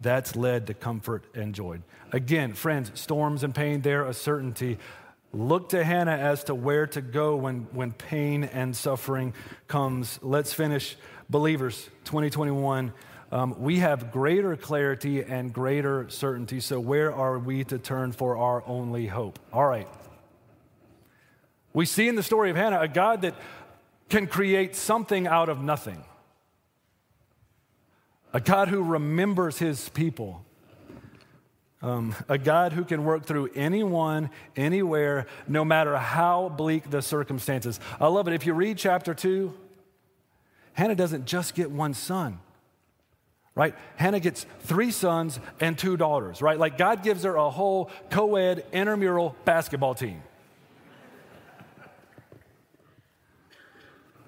that's 0.01 0.35
led 0.35 0.69
to 0.69 0.75
comfort 0.75 1.25
and 1.35 1.55
joy. 1.55 1.81
Again, 2.11 2.55
friends, 2.55 2.91
storms 2.99 3.45
and 3.45 3.55
pain, 3.55 3.83
they're 3.83 4.07
a 4.07 4.15
certainty. 4.15 4.79
Look 5.35 5.69
to 5.71 5.85
Hannah 5.85 6.17
as 6.17 6.45
to 6.45 6.55
where 6.55 6.87
to 6.87 7.03
go 7.03 7.37
when, 7.37 7.69
when 7.73 7.93
pain 7.93 8.45
and 8.45 8.75
suffering 8.75 9.35
comes. 9.69 10.19
Let's 10.23 10.55
finish 10.55 10.97
believers, 11.29 11.85
2021, 12.05 12.95
um, 13.33 13.57
we 13.59 13.79
have 13.79 14.13
greater 14.13 14.57
clarity 14.59 15.25
and 15.25 15.55
greater 15.55 16.07
certainty. 16.11 16.61
So, 16.61 16.79
where 16.79 17.13
are 17.13 17.39
we 17.39 17.65
to 17.65 17.79
turn 17.79 18.13
for 18.13 18.37
our 18.37 18.63
only 18.67 19.07
hope? 19.07 19.39
All 19.51 19.67
right. 19.67 19.89
We 21.73 21.87
see 21.87 22.09
in 22.09 22.15
the 22.15 22.23
story 22.23 22.51
of 22.51 22.57
Hannah 22.57 22.81
a 22.81 22.89
God 22.89 23.23
that 23.23 23.35
can 24.11 24.27
create 24.27 24.77
something 24.77 25.27
out 25.27 25.49
of 25.49 25.63
nothing, 25.63 26.05
a 28.35 28.41
God 28.41 28.69
who 28.69 28.83
remembers 28.83 29.59
his 29.59 29.89
people. 29.89 30.45
Um, 31.81 32.15
a 32.29 32.39
God 32.39 32.73
who 32.73 32.85
can 32.85 33.03
work 33.03 33.27
through 33.27 33.51
anyone, 33.57 34.31
anywhere, 34.55 35.27
no 35.49 35.65
matter 35.65 35.97
how 35.97 36.49
bleak 36.49 36.91
the 36.91 37.03
circumstances. 37.03 37.81
I 37.99 38.07
love 38.07 38.29
it. 38.29 38.35
If 38.35 38.47
you 38.47 38.55
read 38.55 38.79
chapter 38.79 39.15
2, 39.15 39.53
Hannah 40.75 40.95
doesn't 40.95 41.25
just 41.25 41.57
get 41.57 41.73
one 41.73 41.93
son, 41.93 42.39
right? 43.55 43.75
Hannah 43.97 44.21
gets 44.21 44.47
three 44.61 44.91
sons 44.91 45.39
and 45.61 45.79
two 45.79 45.97
daughters, 45.97 46.41
right? 46.41 46.59
Like 46.59 46.79
God 46.79 47.03
gives 47.03 47.25
her 47.25 47.37
a 47.37 47.51
whole 47.51 47.91
co 48.11 48.37
ed 48.37 48.65
intramural 48.73 49.37
basketball 49.45 49.95
team. 49.95 50.23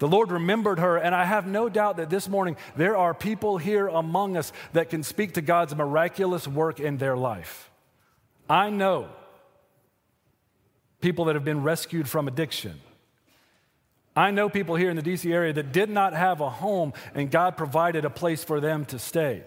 The 0.01 0.09
Lord 0.09 0.33
remembered 0.33 0.81
her, 0.81 0.97
and 0.97 1.15
I 1.15 1.25
have 1.25 1.47
no 1.47 1.69
doubt 1.69 1.97
that 1.97 2.11
this 2.11 2.29
morning 2.29 2.57
there 2.77 2.97
are 2.97 3.15
people 3.15 3.59
here 3.59 3.87
among 3.87 4.37
us 4.37 4.53
that 4.73 4.91
can 4.91 5.03
speak 5.03 5.35
to 5.35 5.41
God's 5.41 5.75
miraculous 5.75 6.49
work 6.49 6.81
in 6.81 6.99
their 6.99 7.17
life. 7.17 7.71
I 8.51 8.71
know 8.71 9.09
people 11.01 11.27
that 11.27 11.37
have 11.37 11.45
been 11.45 11.63
rescued 11.63 12.09
from 12.09 12.29
addiction. 12.29 12.81
I 14.17 14.31
know 14.31 14.49
people 14.49 14.77
here 14.77 14.91
in 14.91 14.97
the 14.97 15.03
DC 15.03 15.33
area 15.33 15.53
that 15.53 15.73
did 15.73 15.91
not 15.91 16.13
have 16.13 16.41
a 16.41 16.49
home, 16.49 16.93
and 17.15 17.31
God 17.31 17.57
provided 17.57 18.05
a 18.05 18.11
place 18.11 18.45
for 18.45 18.61
them 18.61 18.85
to 18.87 18.99
stay. 18.99 19.43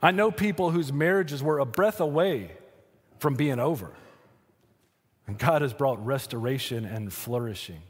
I 0.00 0.12
know 0.12 0.30
people 0.30 0.70
whose 0.70 0.92
marriages 0.92 1.42
were 1.42 1.58
a 1.58 1.66
breath 1.66 2.00
away 2.00 2.52
from 3.18 3.34
being 3.34 3.58
over, 3.58 3.92
and 5.26 5.38
God 5.38 5.62
has 5.62 5.72
brought 5.72 6.04
restoration 6.04 6.84
and 6.84 7.12
flourishing. 7.12 7.82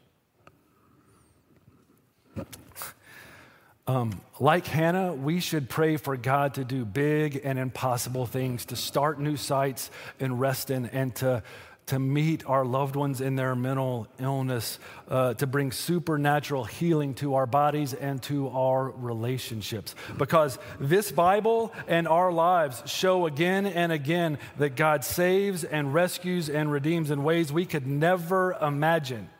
Um, 3.88 4.20
like 4.40 4.66
Hannah, 4.66 5.14
we 5.14 5.38
should 5.38 5.68
pray 5.68 5.96
for 5.96 6.16
God 6.16 6.54
to 6.54 6.64
do 6.64 6.84
big 6.84 7.40
and 7.44 7.56
impossible 7.56 8.26
things, 8.26 8.64
to 8.66 8.76
start 8.76 9.20
new 9.20 9.36
sites 9.36 9.92
in 10.18 10.38
Reston, 10.38 10.86
and 10.86 11.14
to 11.16 11.44
to 11.86 11.98
meet 12.00 12.44
our 12.46 12.64
loved 12.64 12.96
ones 12.96 13.20
in 13.20 13.36
their 13.36 13.54
mental 13.54 14.08
illness, 14.18 14.78
uh, 15.08 15.34
to 15.34 15.46
bring 15.46 15.70
supernatural 15.70 16.64
healing 16.64 17.14
to 17.14 17.36
our 17.36 17.46
bodies 17.46 17.94
and 17.94 18.20
to 18.24 18.48
our 18.48 18.90
relationships. 18.90 19.94
Because 20.18 20.58
this 20.80 21.12
Bible 21.12 21.72
and 21.86 22.08
our 22.08 22.32
lives 22.32 22.82
show 22.86 23.26
again 23.26 23.66
and 23.66 23.92
again 23.92 24.38
that 24.58 24.74
God 24.74 25.04
saves 25.04 25.62
and 25.62 25.94
rescues 25.94 26.50
and 26.50 26.72
redeems 26.72 27.10
in 27.10 27.22
ways 27.22 27.52
we 27.52 27.64
could 27.64 27.86
never 27.86 28.52
imagine. 28.60 29.30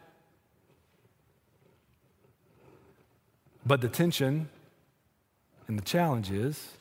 But 3.65 3.81
the 3.81 3.89
tension 3.89 4.49
And 5.69 5.77
the 5.77 5.85
challenge 5.85 6.31
is 6.31 6.75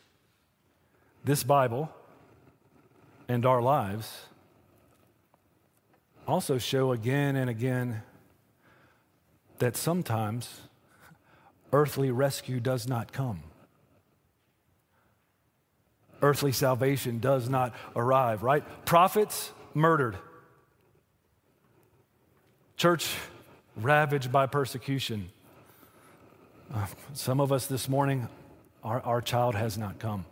this 1.23 1.43
Bible 1.43 1.89
and 3.27 3.43
our 3.45 3.61
lives 3.61 4.27
also 6.27 6.57
show 6.57 6.91
again 6.91 7.35
and 7.35 7.49
again 7.49 8.01
that 9.59 9.75
sometimes 9.77 10.61
earthly 11.71 12.11
rescue 12.11 12.59
does 12.59 12.87
not 12.87 13.11
come. 13.11 13.43
Earthly 16.21 16.51
salvation 16.51 17.19
does 17.19 17.49
not 17.49 17.73
arrive, 17.95 18.41
right? 18.41 18.63
Prophets 18.85 19.51
murdered, 19.73 20.17
church 22.77 23.15
ravaged 23.75 24.31
by 24.31 24.45
persecution. 24.47 25.29
Uh, 26.73 26.87
some 27.13 27.39
of 27.39 27.51
us 27.51 27.67
this 27.67 27.87
morning, 27.87 28.27
our, 28.83 29.01
our 29.01 29.21
child 29.21 29.55
has 29.55 29.77
not 29.77 29.99
come. 29.99 30.25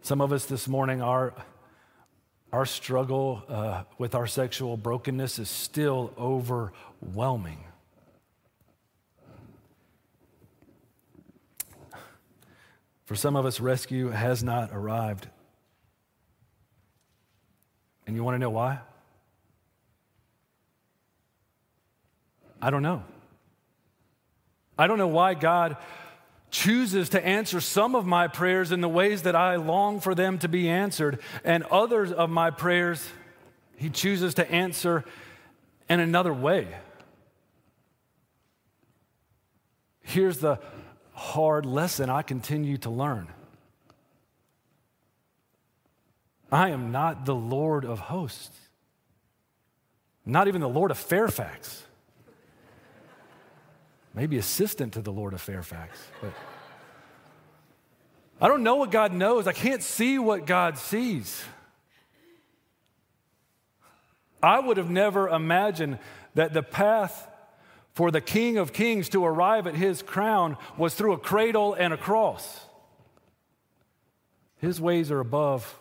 Some 0.00 0.20
of 0.20 0.32
us 0.32 0.46
this 0.46 0.68
morning, 0.68 1.02
our, 1.02 1.34
our 2.52 2.64
struggle 2.64 3.42
uh, 3.48 3.84
with 3.98 4.14
our 4.14 4.26
sexual 4.26 4.76
brokenness 4.76 5.38
is 5.38 5.50
still 5.50 6.12
overwhelming. 6.18 7.64
For 13.04 13.14
some 13.14 13.36
of 13.36 13.46
us, 13.46 13.60
rescue 13.60 14.08
has 14.08 14.42
not 14.42 14.70
arrived. 14.72 15.28
And 18.06 18.16
you 18.16 18.24
want 18.24 18.34
to 18.34 18.38
know 18.38 18.50
why? 18.50 18.80
I 22.60 22.70
don't 22.70 22.82
know. 22.82 23.02
I 24.78 24.86
don't 24.86 24.98
know 24.98 25.08
why 25.08 25.34
God 25.34 25.76
chooses 26.50 27.10
to 27.10 27.24
answer 27.24 27.60
some 27.60 27.94
of 27.94 28.06
my 28.06 28.28
prayers 28.28 28.72
in 28.72 28.80
the 28.80 28.88
ways 28.88 29.22
that 29.22 29.36
I 29.36 29.56
long 29.56 30.00
for 30.00 30.14
them 30.14 30.38
to 30.38 30.48
be 30.48 30.68
answered, 30.68 31.20
and 31.44 31.64
others 31.64 32.12
of 32.12 32.30
my 32.30 32.50
prayers, 32.50 33.06
He 33.76 33.90
chooses 33.90 34.34
to 34.34 34.50
answer 34.50 35.04
in 35.88 36.00
another 36.00 36.32
way. 36.32 36.68
Here's 40.02 40.38
the 40.38 40.58
hard 41.12 41.66
lesson 41.66 42.08
I 42.08 42.22
continue 42.22 42.78
to 42.78 42.90
learn 42.90 43.28
I 46.50 46.70
am 46.70 46.92
not 46.92 47.26
the 47.26 47.34
Lord 47.34 47.84
of 47.84 47.98
hosts, 47.98 48.56
not 50.24 50.48
even 50.48 50.60
the 50.60 50.68
Lord 50.68 50.90
of 50.90 50.96
Fairfax. 50.96 51.84
Maybe 54.14 54.38
assistant 54.38 54.94
to 54.94 55.00
the 55.00 55.12
Lord 55.12 55.34
of 55.34 55.40
Fairfax. 55.40 55.98
But 56.20 56.32
I 58.40 58.48
don't 58.48 58.62
know 58.62 58.76
what 58.76 58.90
God 58.90 59.12
knows. 59.12 59.46
I 59.46 59.52
can't 59.52 59.82
see 59.82 60.18
what 60.18 60.46
God 60.46 60.78
sees. 60.78 61.42
I 64.42 64.60
would 64.60 64.76
have 64.76 64.90
never 64.90 65.28
imagined 65.28 65.98
that 66.34 66.52
the 66.52 66.62
path 66.62 67.28
for 67.92 68.12
the 68.12 68.20
King 68.20 68.58
of 68.58 68.72
Kings 68.72 69.08
to 69.08 69.24
arrive 69.24 69.66
at 69.66 69.74
his 69.74 70.02
crown 70.02 70.56
was 70.76 70.94
through 70.94 71.12
a 71.14 71.18
cradle 71.18 71.74
and 71.74 71.92
a 71.92 71.96
cross. 71.96 72.60
His 74.58 74.80
ways 74.80 75.10
are 75.10 75.20
above 75.20 75.80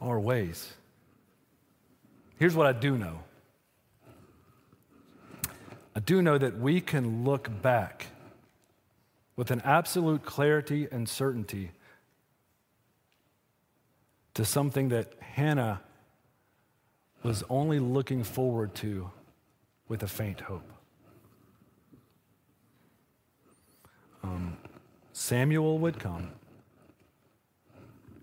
our 0.00 0.20
ways. 0.20 0.74
Here's 2.38 2.54
what 2.54 2.66
I 2.66 2.72
do 2.72 2.98
know 2.98 3.20
I 5.96 5.98
do 5.98 6.22
know 6.22 6.38
that 6.38 6.60
we 6.60 6.80
can 6.80 7.24
look 7.24 7.50
back 7.62 8.06
with 9.34 9.50
an 9.50 9.60
absolute 9.64 10.24
clarity 10.24 10.86
and 10.92 11.08
certainty 11.08 11.72
to 14.34 14.44
something 14.44 14.90
that 14.90 15.12
Hannah 15.20 15.80
was 17.24 17.42
only 17.50 17.80
looking 17.80 18.22
forward 18.22 18.76
to 18.76 19.10
with 19.88 20.04
a 20.04 20.06
faint 20.06 20.42
hope. 20.42 20.70
um, 24.26 24.56
Samuel 25.12 25.78
would 25.78 25.98
come. 25.98 26.32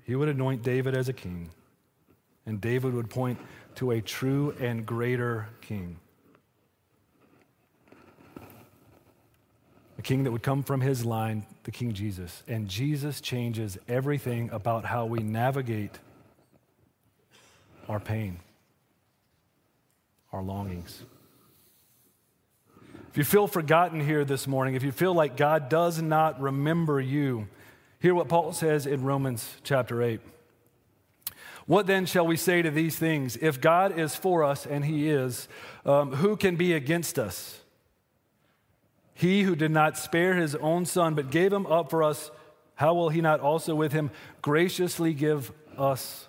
He 0.05 0.15
would 0.15 0.29
anoint 0.29 0.63
David 0.63 0.95
as 0.95 1.09
a 1.09 1.13
king, 1.13 1.49
and 2.45 2.59
David 2.59 2.93
would 2.93 3.09
point 3.09 3.39
to 3.75 3.91
a 3.91 4.01
true 4.01 4.55
and 4.59 4.85
greater 4.85 5.49
king. 5.61 5.97
A 10.03 10.05
king 10.05 10.25
that 10.25 10.31
would 10.31 10.43
come 10.43 10.63
from 10.63 10.81
his 10.81 11.05
line, 11.05 11.45
the 11.63 11.71
King 11.71 11.93
Jesus. 11.93 12.43
And 12.45 12.67
Jesus 12.67 13.21
changes 13.21 13.77
everything 13.87 14.49
about 14.49 14.83
how 14.83 15.05
we 15.05 15.19
navigate 15.19 15.97
our 17.87 18.01
pain, 18.01 18.41
our 20.33 20.43
longings. 20.43 21.03
If 23.11 23.17
you 23.17 23.23
feel 23.23 23.47
forgotten 23.47 24.05
here 24.05 24.25
this 24.25 24.45
morning, 24.45 24.75
if 24.75 24.83
you 24.83 24.91
feel 24.91 25.13
like 25.13 25.37
God 25.37 25.69
does 25.69 26.01
not 26.01 26.37
remember 26.41 26.99
you, 26.99 27.47
hear 28.01 28.13
what 28.13 28.27
Paul 28.27 28.51
says 28.51 28.85
in 28.85 29.03
Romans 29.03 29.55
chapter 29.63 30.03
8. 30.03 30.19
What 31.65 31.87
then 31.87 32.05
shall 32.05 32.27
we 32.27 32.35
say 32.35 32.61
to 32.61 32.71
these 32.71 32.97
things? 32.97 33.37
If 33.37 33.61
God 33.61 33.97
is 33.97 34.17
for 34.17 34.43
us, 34.43 34.65
and 34.65 34.83
He 34.83 35.07
is, 35.07 35.47
um, 35.85 36.15
who 36.15 36.35
can 36.35 36.57
be 36.57 36.73
against 36.73 37.17
us? 37.17 37.61
He 39.13 39.43
who 39.43 39.55
did 39.55 39.71
not 39.71 39.97
spare 39.97 40.35
His 40.35 40.55
own 40.55 40.85
Son, 40.85 41.13
but 41.13 41.31
gave 41.31 41.53
Him 41.53 41.65
up 41.65 41.89
for 41.89 42.03
us, 42.03 42.31
how 42.75 42.93
will 42.93 43.09
He 43.09 43.21
not 43.21 43.39
also 43.39 43.75
with 43.75 43.91
Him 43.91 44.11
graciously 44.41 45.13
give 45.13 45.51
us 45.77 46.27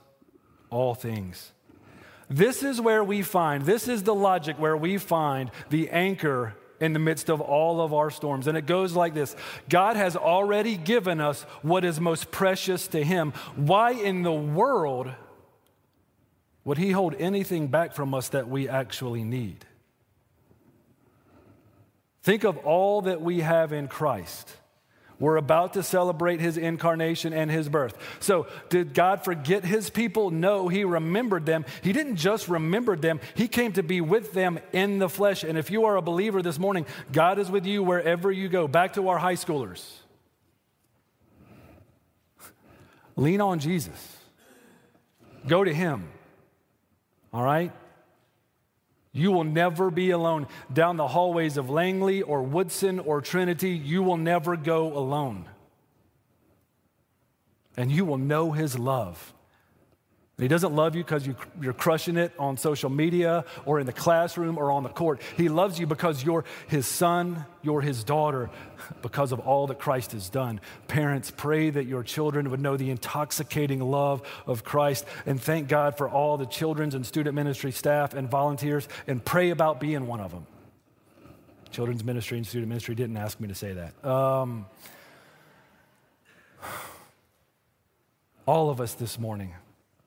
all 0.70 0.94
things? 0.94 1.52
This 2.28 2.62
is 2.62 2.80
where 2.80 3.04
we 3.04 3.22
find, 3.22 3.64
this 3.64 3.88
is 3.88 4.02
the 4.02 4.14
logic 4.14 4.58
where 4.58 4.76
we 4.76 4.98
find 4.98 5.50
the 5.70 5.90
anchor 5.90 6.54
in 6.80 6.92
the 6.92 6.98
midst 6.98 7.30
of 7.30 7.40
all 7.40 7.80
of 7.80 7.94
our 7.94 8.10
storms. 8.10 8.46
And 8.46 8.56
it 8.56 8.66
goes 8.66 8.94
like 8.94 9.14
this 9.14 9.36
God 9.68 9.96
has 9.96 10.16
already 10.16 10.76
given 10.76 11.20
us 11.20 11.42
what 11.62 11.84
is 11.84 12.00
most 12.00 12.30
precious 12.30 12.88
to 12.88 13.02
Him. 13.02 13.32
Why 13.56 13.92
in 13.92 14.22
the 14.22 14.32
world 14.32 15.10
would 16.64 16.78
He 16.78 16.90
hold 16.90 17.14
anything 17.18 17.68
back 17.68 17.94
from 17.94 18.14
us 18.14 18.28
that 18.30 18.48
we 18.48 18.68
actually 18.68 19.24
need? 19.24 19.64
Think 22.24 22.44
of 22.44 22.56
all 22.58 23.02
that 23.02 23.20
we 23.20 23.40
have 23.40 23.74
in 23.74 23.86
Christ. 23.86 24.50
We're 25.18 25.36
about 25.36 25.74
to 25.74 25.82
celebrate 25.82 26.40
his 26.40 26.56
incarnation 26.56 27.34
and 27.34 27.50
his 27.50 27.68
birth. 27.68 27.98
So, 28.18 28.46
did 28.70 28.94
God 28.94 29.24
forget 29.24 29.62
his 29.62 29.90
people? 29.90 30.30
No, 30.30 30.68
he 30.68 30.84
remembered 30.84 31.44
them. 31.44 31.66
He 31.82 31.92
didn't 31.92 32.16
just 32.16 32.48
remember 32.48 32.96
them, 32.96 33.20
he 33.34 33.46
came 33.46 33.72
to 33.72 33.82
be 33.82 34.00
with 34.00 34.32
them 34.32 34.58
in 34.72 34.98
the 34.98 35.08
flesh. 35.10 35.44
And 35.44 35.58
if 35.58 35.70
you 35.70 35.84
are 35.84 35.96
a 35.96 36.02
believer 36.02 36.40
this 36.40 36.58
morning, 36.58 36.86
God 37.12 37.38
is 37.38 37.50
with 37.50 37.66
you 37.66 37.82
wherever 37.82 38.32
you 38.32 38.48
go. 38.48 38.66
Back 38.66 38.94
to 38.94 39.08
our 39.08 39.18
high 39.18 39.36
schoolers. 39.36 39.86
Lean 43.16 43.42
on 43.42 43.58
Jesus, 43.60 44.16
go 45.46 45.62
to 45.62 45.72
him. 45.72 46.08
All 47.34 47.44
right? 47.44 47.70
You 49.16 49.30
will 49.30 49.44
never 49.44 49.92
be 49.92 50.10
alone. 50.10 50.48
Down 50.72 50.96
the 50.96 51.06
hallways 51.06 51.56
of 51.56 51.70
Langley 51.70 52.20
or 52.20 52.42
Woodson 52.42 52.98
or 52.98 53.20
Trinity, 53.20 53.70
you 53.70 54.02
will 54.02 54.16
never 54.16 54.56
go 54.56 54.92
alone. 54.92 55.48
And 57.76 57.92
you 57.92 58.04
will 58.04 58.18
know 58.18 58.50
his 58.50 58.76
love. 58.78 59.33
He 60.36 60.48
doesn't 60.48 60.74
love 60.74 60.96
you 60.96 61.04
because 61.04 61.24
you, 61.24 61.36
are 61.64 61.72
crushing 61.72 62.16
it 62.16 62.32
on 62.40 62.56
social 62.56 62.90
media 62.90 63.44
or 63.64 63.78
in 63.78 63.86
the 63.86 63.92
classroom 63.92 64.58
or 64.58 64.72
on 64.72 64.82
the 64.82 64.88
court. 64.88 65.22
He 65.36 65.48
loves 65.48 65.78
you 65.78 65.86
because 65.86 66.24
you're 66.24 66.44
his 66.66 66.88
son, 66.88 67.46
you're 67.62 67.80
his 67.80 68.02
daughter, 68.02 68.50
because 69.00 69.30
of 69.30 69.38
all 69.38 69.68
that 69.68 69.78
Christ 69.78 70.10
has 70.10 70.28
done. 70.28 70.60
Parents, 70.88 71.30
pray 71.30 71.70
that 71.70 71.84
your 71.84 72.02
children 72.02 72.50
would 72.50 72.60
know 72.60 72.76
the 72.76 72.90
intoxicating 72.90 73.80
love 73.80 74.22
of 74.44 74.64
Christ 74.64 75.04
and 75.24 75.40
thank 75.40 75.68
God 75.68 75.96
for 75.96 76.08
all 76.08 76.36
the 76.36 76.46
children's 76.46 76.96
and 76.96 77.06
student 77.06 77.36
ministry 77.36 77.70
staff 77.70 78.12
and 78.12 78.28
volunteers 78.28 78.88
and 79.06 79.24
pray 79.24 79.50
about 79.50 79.78
being 79.78 80.08
one 80.08 80.18
of 80.18 80.32
them. 80.32 80.48
Children's 81.70 82.02
ministry 82.02 82.38
and 82.38 82.46
student 82.46 82.68
ministry 82.68 82.96
didn't 82.96 83.18
ask 83.18 83.38
me 83.38 83.46
to 83.46 83.54
say 83.54 83.72
that. 83.72 84.04
Um, 84.04 84.66
all 88.46 88.68
of 88.68 88.80
us 88.80 88.94
this 88.94 89.16
morning 89.16 89.54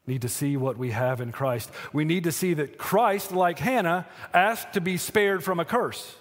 need 0.07 0.21
to 0.21 0.29
see 0.29 0.57
what 0.57 0.77
we 0.77 0.91
have 0.91 1.21
in 1.21 1.31
Christ. 1.31 1.69
We 1.93 2.05
need 2.05 2.23
to 2.23 2.31
see 2.31 2.53
that 2.55 2.77
Christ, 2.77 3.31
like 3.31 3.59
Hannah, 3.59 4.07
asked 4.33 4.73
to 4.73 4.81
be 4.81 4.97
spared 4.97 5.43
from 5.43 5.59
a 5.59 5.65
curse. 5.65 6.15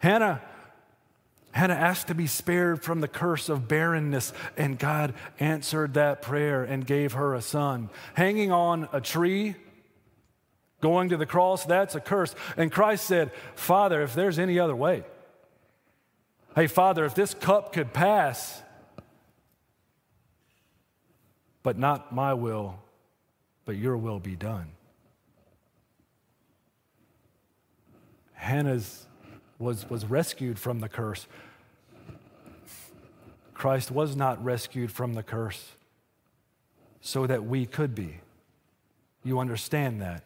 Hannah, 0.00 0.42
Hannah 1.52 1.74
asked 1.74 2.08
to 2.08 2.14
be 2.14 2.26
spared 2.26 2.82
from 2.82 3.00
the 3.00 3.08
curse 3.08 3.48
of 3.48 3.68
barrenness, 3.68 4.32
and 4.56 4.78
God 4.78 5.14
answered 5.38 5.94
that 5.94 6.20
prayer 6.20 6.64
and 6.64 6.84
gave 6.84 7.12
her 7.12 7.34
a 7.34 7.42
son. 7.42 7.88
Hanging 8.14 8.50
on 8.50 8.88
a 8.92 9.00
tree, 9.00 9.54
going 10.80 11.10
to 11.10 11.16
the 11.16 11.26
cross, 11.26 11.64
that's 11.64 11.94
a 11.94 12.00
curse. 12.00 12.34
And 12.56 12.72
Christ 12.72 13.04
said, 13.06 13.30
Father, 13.54 14.02
if 14.02 14.14
there's 14.14 14.38
any 14.38 14.58
other 14.58 14.74
way, 14.74 15.04
Hey, 16.54 16.66
Father, 16.66 17.04
if 17.06 17.14
this 17.14 17.32
cup 17.32 17.72
could 17.72 17.92
pass, 17.94 18.61
but 21.62 21.78
not 21.78 22.14
my 22.14 22.34
will, 22.34 22.78
but 23.64 23.76
your 23.76 23.96
will 23.96 24.18
be 24.18 24.36
done. 24.36 24.66
Hannah's 28.34 29.06
was, 29.58 29.88
was 29.88 30.04
rescued 30.04 30.58
from 30.58 30.80
the 30.80 30.88
curse. 30.88 31.26
Christ 33.54 33.92
was 33.92 34.16
not 34.16 34.42
rescued 34.44 34.90
from 34.90 35.14
the 35.14 35.22
curse 35.22 35.76
so 37.00 37.26
that 37.26 37.44
we 37.44 37.66
could 37.66 37.94
be. 37.94 38.18
You 39.22 39.38
understand 39.38 40.00
that. 40.00 40.24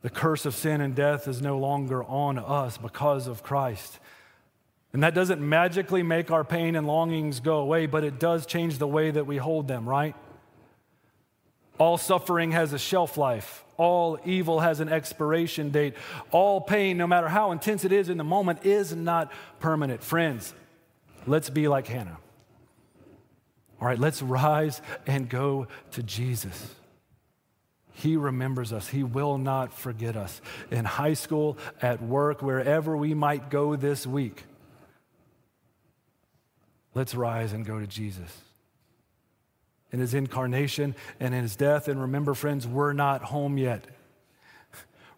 The 0.00 0.08
curse 0.08 0.46
of 0.46 0.54
sin 0.54 0.80
and 0.80 0.94
death 0.94 1.28
is 1.28 1.42
no 1.42 1.58
longer 1.58 2.02
on 2.04 2.38
us 2.38 2.78
because 2.78 3.26
of 3.26 3.42
Christ. 3.42 3.98
And 4.92 5.02
that 5.04 5.14
doesn't 5.14 5.40
magically 5.40 6.02
make 6.02 6.30
our 6.30 6.44
pain 6.44 6.74
and 6.74 6.86
longings 6.86 7.40
go 7.40 7.58
away, 7.58 7.86
but 7.86 8.02
it 8.02 8.18
does 8.18 8.44
change 8.44 8.78
the 8.78 8.88
way 8.88 9.10
that 9.10 9.26
we 9.26 9.36
hold 9.36 9.68
them, 9.68 9.88
right? 9.88 10.16
All 11.78 11.96
suffering 11.96 12.52
has 12.52 12.72
a 12.72 12.78
shelf 12.78 13.16
life. 13.16 13.64
All 13.76 14.18
evil 14.24 14.60
has 14.60 14.80
an 14.80 14.88
expiration 14.88 15.70
date. 15.70 15.94
All 16.30 16.60
pain, 16.60 16.98
no 16.98 17.06
matter 17.06 17.28
how 17.28 17.52
intense 17.52 17.84
it 17.84 17.92
is 17.92 18.08
in 18.08 18.18
the 18.18 18.24
moment, 18.24 18.66
is 18.66 18.94
not 18.94 19.32
permanent. 19.60 20.02
Friends, 20.02 20.52
let's 21.26 21.48
be 21.48 21.68
like 21.68 21.86
Hannah. 21.86 22.18
All 23.80 23.86
right, 23.86 23.98
let's 23.98 24.20
rise 24.20 24.82
and 25.06 25.28
go 25.28 25.68
to 25.92 26.02
Jesus. 26.02 26.74
He 27.94 28.16
remembers 28.16 28.72
us. 28.72 28.88
He 28.88 29.02
will 29.02 29.38
not 29.38 29.72
forget 29.72 30.16
us. 30.16 30.42
In 30.70 30.84
high 30.84 31.14
school, 31.14 31.56
at 31.80 32.02
work, 32.02 32.42
wherever 32.42 32.96
we 32.96 33.14
might 33.14 33.48
go 33.48 33.76
this 33.76 34.06
week, 34.06 34.44
let's 36.94 37.14
rise 37.14 37.52
and 37.52 37.64
go 37.64 37.78
to 37.78 37.86
Jesus 37.86 38.36
in 39.92 40.00
his 40.00 40.14
incarnation 40.14 40.94
and 41.18 41.34
in 41.34 41.42
his 41.42 41.56
death. 41.56 41.88
And 41.88 42.00
remember, 42.00 42.34
friends, 42.34 42.66
we're 42.66 42.92
not 42.92 43.22
home 43.22 43.58
yet. 43.58 43.84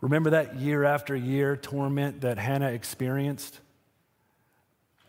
Remember 0.00 0.30
that 0.30 0.56
year 0.56 0.84
after 0.84 1.14
year 1.14 1.56
torment 1.56 2.22
that 2.22 2.38
Hannah 2.38 2.72
experienced? 2.72 3.60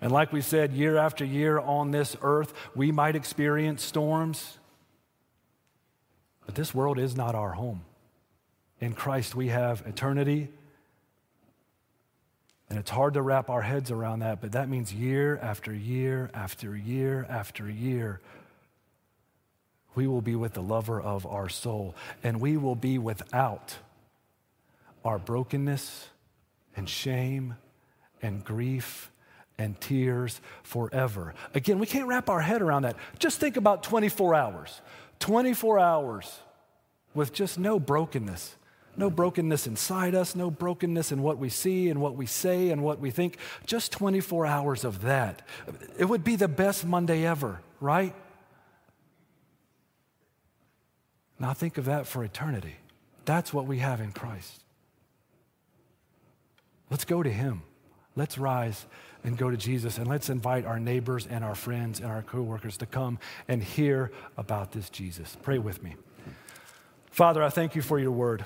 And 0.02 0.12
like 0.12 0.32
we 0.34 0.41
said, 0.41 0.73
year 0.73 0.97
after 0.97 1.23
year 1.26 1.60
on 1.60 1.91
this 1.91 2.15
earth, 2.21 2.54
we 2.76 2.91
might 2.91 3.15
experience 3.15 3.84
storms, 3.84 4.58
but 6.45 6.56
this 6.56 6.76
world 6.76 6.99
is 6.99 7.15
not 7.15 7.36
our 7.36 7.54
home. 7.54 7.84
In 8.80 8.93
Christ, 8.93 9.34
we 9.34 9.47
have 9.47 9.82
eternity. 9.88 10.49
And 12.74 12.80
it's 12.80 12.90
hard 12.90 13.14
to 13.14 13.22
wrap 13.22 13.52
our 13.52 13.62
heads 13.62 13.92
around 13.92 14.22
that, 14.22 14.42
but 14.42 14.54
that 14.54 14.68
means 14.68 14.92
year 14.92 15.38
after 15.44 15.72
year 15.72 16.32
after 16.34 16.76
year 16.76 17.24
after 17.30 17.70
year, 17.70 18.20
we 19.94 20.08
will 20.08 20.24
be 20.24 20.36
with 20.36 20.54
the 20.54 20.64
lover 20.64 21.00
of 21.00 21.28
our 21.28 21.50
soul, 21.50 21.94
and 22.24 22.42
we 22.42 22.58
will 22.58 22.74
be 22.74 22.98
without 22.98 23.76
our 25.06 25.20
brokenness 25.20 26.08
and 26.76 26.90
shame 26.90 27.58
and 28.24 28.44
grief 28.44 29.12
and 29.60 29.80
tears 29.80 30.42
forever. 30.64 31.36
Again, 31.54 31.78
we 31.78 31.86
can't 31.86 32.08
wrap 32.08 32.28
our 32.28 32.42
head 32.42 32.64
around 32.64 32.86
that. 32.86 32.96
Just 33.20 33.40
think 33.40 33.56
about 33.56 33.84
24 33.84 34.34
hours. 34.34 34.82
24 35.20 35.78
hours 35.78 36.40
with 37.14 37.34
just 37.34 37.60
no 37.60 37.80
brokenness. 37.80 38.56
No 38.95 39.10
brokenness 39.10 39.65
inside 39.65 40.13
us, 40.13 40.36
no 40.36 40.51
brokenness 40.51 41.12
in 41.12 41.21
what 41.21 41.38
we 41.38 41.49
see 41.49 41.89
and 41.89 41.99
what 41.99 42.15
we 42.15 42.25
say 42.25 42.69
and 42.69 42.84
what 42.84 42.99
we 42.99 43.10
think. 43.10 43.38
Just 43.65 43.91
24 43.91 44.45
hours 44.45 44.84
of 44.84 45.01
that. 45.01 45.41
It 45.97 46.06
would 46.06 46.23
be 46.23 46.36
the 46.36 46.47
best 46.47 46.86
Monday 46.86 47.25
ever, 47.25 47.62
right? 47.79 48.13
Now 51.39 51.53
think 51.53 51.77
of 51.77 51.86
that 51.86 52.06
for 52.06 52.23
eternity. 52.23 52.75
That's 53.25 53.53
what 53.53 53.65
we 53.65 53.79
have 53.79 53.99
in 53.99 54.12
Christ. 54.12 54.63
Let's 56.89 57.06
go 57.06 57.23
to 57.23 57.29
Him. 57.29 57.63
Let's 58.15 58.38
rise 58.38 58.86
and 59.23 59.38
go 59.38 59.49
to 59.49 59.58
Jesus 59.58 59.97
and 59.97 60.08
let's 60.08 60.29
invite 60.29 60.65
our 60.65 60.79
neighbors 60.79 61.25
and 61.27 61.43
our 61.43 61.56
friends 61.56 61.99
and 61.99 62.10
our 62.10 62.21
coworkers 62.21 62.77
to 62.77 62.86
come 62.86 63.17
and 63.47 63.63
hear 63.63 64.12
about 64.38 64.71
this 64.71 64.89
Jesus. 64.89 65.36
Pray 65.41 65.58
with 65.58 65.82
me. 65.82 65.95
Father, 67.10 67.41
I 67.41 67.49
thank 67.49 67.75
you 67.75 67.82
for 67.82 67.99
your 67.99 68.12
word. 68.12 68.45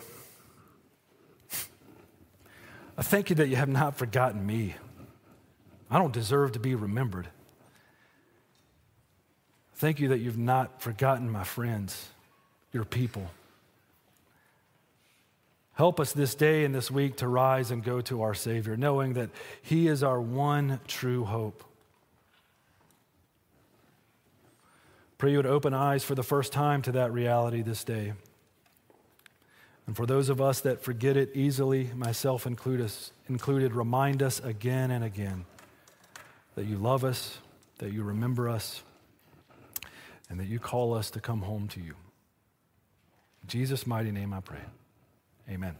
I 2.97 3.03
thank 3.03 3.29
you 3.29 3.35
that 3.35 3.47
you 3.47 3.55
have 3.55 3.69
not 3.69 3.95
forgotten 3.95 4.45
me. 4.45 4.75
I 5.89 5.99
don't 5.99 6.13
deserve 6.13 6.53
to 6.53 6.59
be 6.59 6.73
remembered. 6.73 7.27
Thank 9.75 9.99
you 9.99 10.07
that 10.09 10.19
you've 10.19 10.37
not 10.37 10.81
forgotten 10.81 11.29
my 11.29 11.43
friends 11.43 12.09
your 12.73 12.83
people. 12.83 13.29
Help 15.73 15.99
us 15.99 16.11
this 16.11 16.33
day 16.33 16.65
and 16.65 16.73
this 16.73 16.89
week 16.89 17.17
to 17.17 17.27
rise 17.27 17.69
and 17.69 17.83
go 17.83 18.01
to 18.01 18.23
our 18.23 18.33
Savior, 18.33 18.75
knowing 18.75 19.13
that 19.13 19.29
He 19.61 19.87
is 19.87 20.01
our 20.01 20.19
one 20.19 20.79
true 20.87 21.23
hope. 21.23 21.63
Pray 25.19 25.31
you 25.31 25.37
would 25.37 25.45
open 25.45 25.75
eyes 25.75 26.03
for 26.03 26.15
the 26.15 26.23
first 26.23 26.51
time 26.51 26.81
to 26.81 26.91
that 26.93 27.13
reality 27.13 27.61
this 27.61 27.83
day. 27.83 28.13
And 29.87 29.95
for 29.95 30.05
those 30.05 30.29
of 30.29 30.41
us 30.41 30.59
that 30.61 30.83
forget 30.83 31.15
it 31.17 31.31
easily, 31.33 31.89
myself 31.95 32.45
included, 32.45 33.73
remind 33.73 34.21
us 34.21 34.39
again 34.41 34.91
and 34.91 35.03
again 35.03 35.45
that 36.55 36.65
you 36.65 36.77
love 36.77 37.03
us, 37.05 37.39
that 37.79 37.93
you 37.93 38.03
remember 38.03 38.49
us, 38.49 38.83
and 40.29 40.39
that 40.39 40.47
you 40.47 40.59
call 40.59 40.93
us 40.93 41.09
to 41.11 41.21
come 41.21 41.41
home 41.41 41.69
to 41.69 41.79
you. 41.79 41.95
Jesus' 43.47 43.87
mighty 43.87 44.11
name 44.11 44.33
I 44.33 44.41
pray. 44.41 44.59
Amen. 45.49 45.77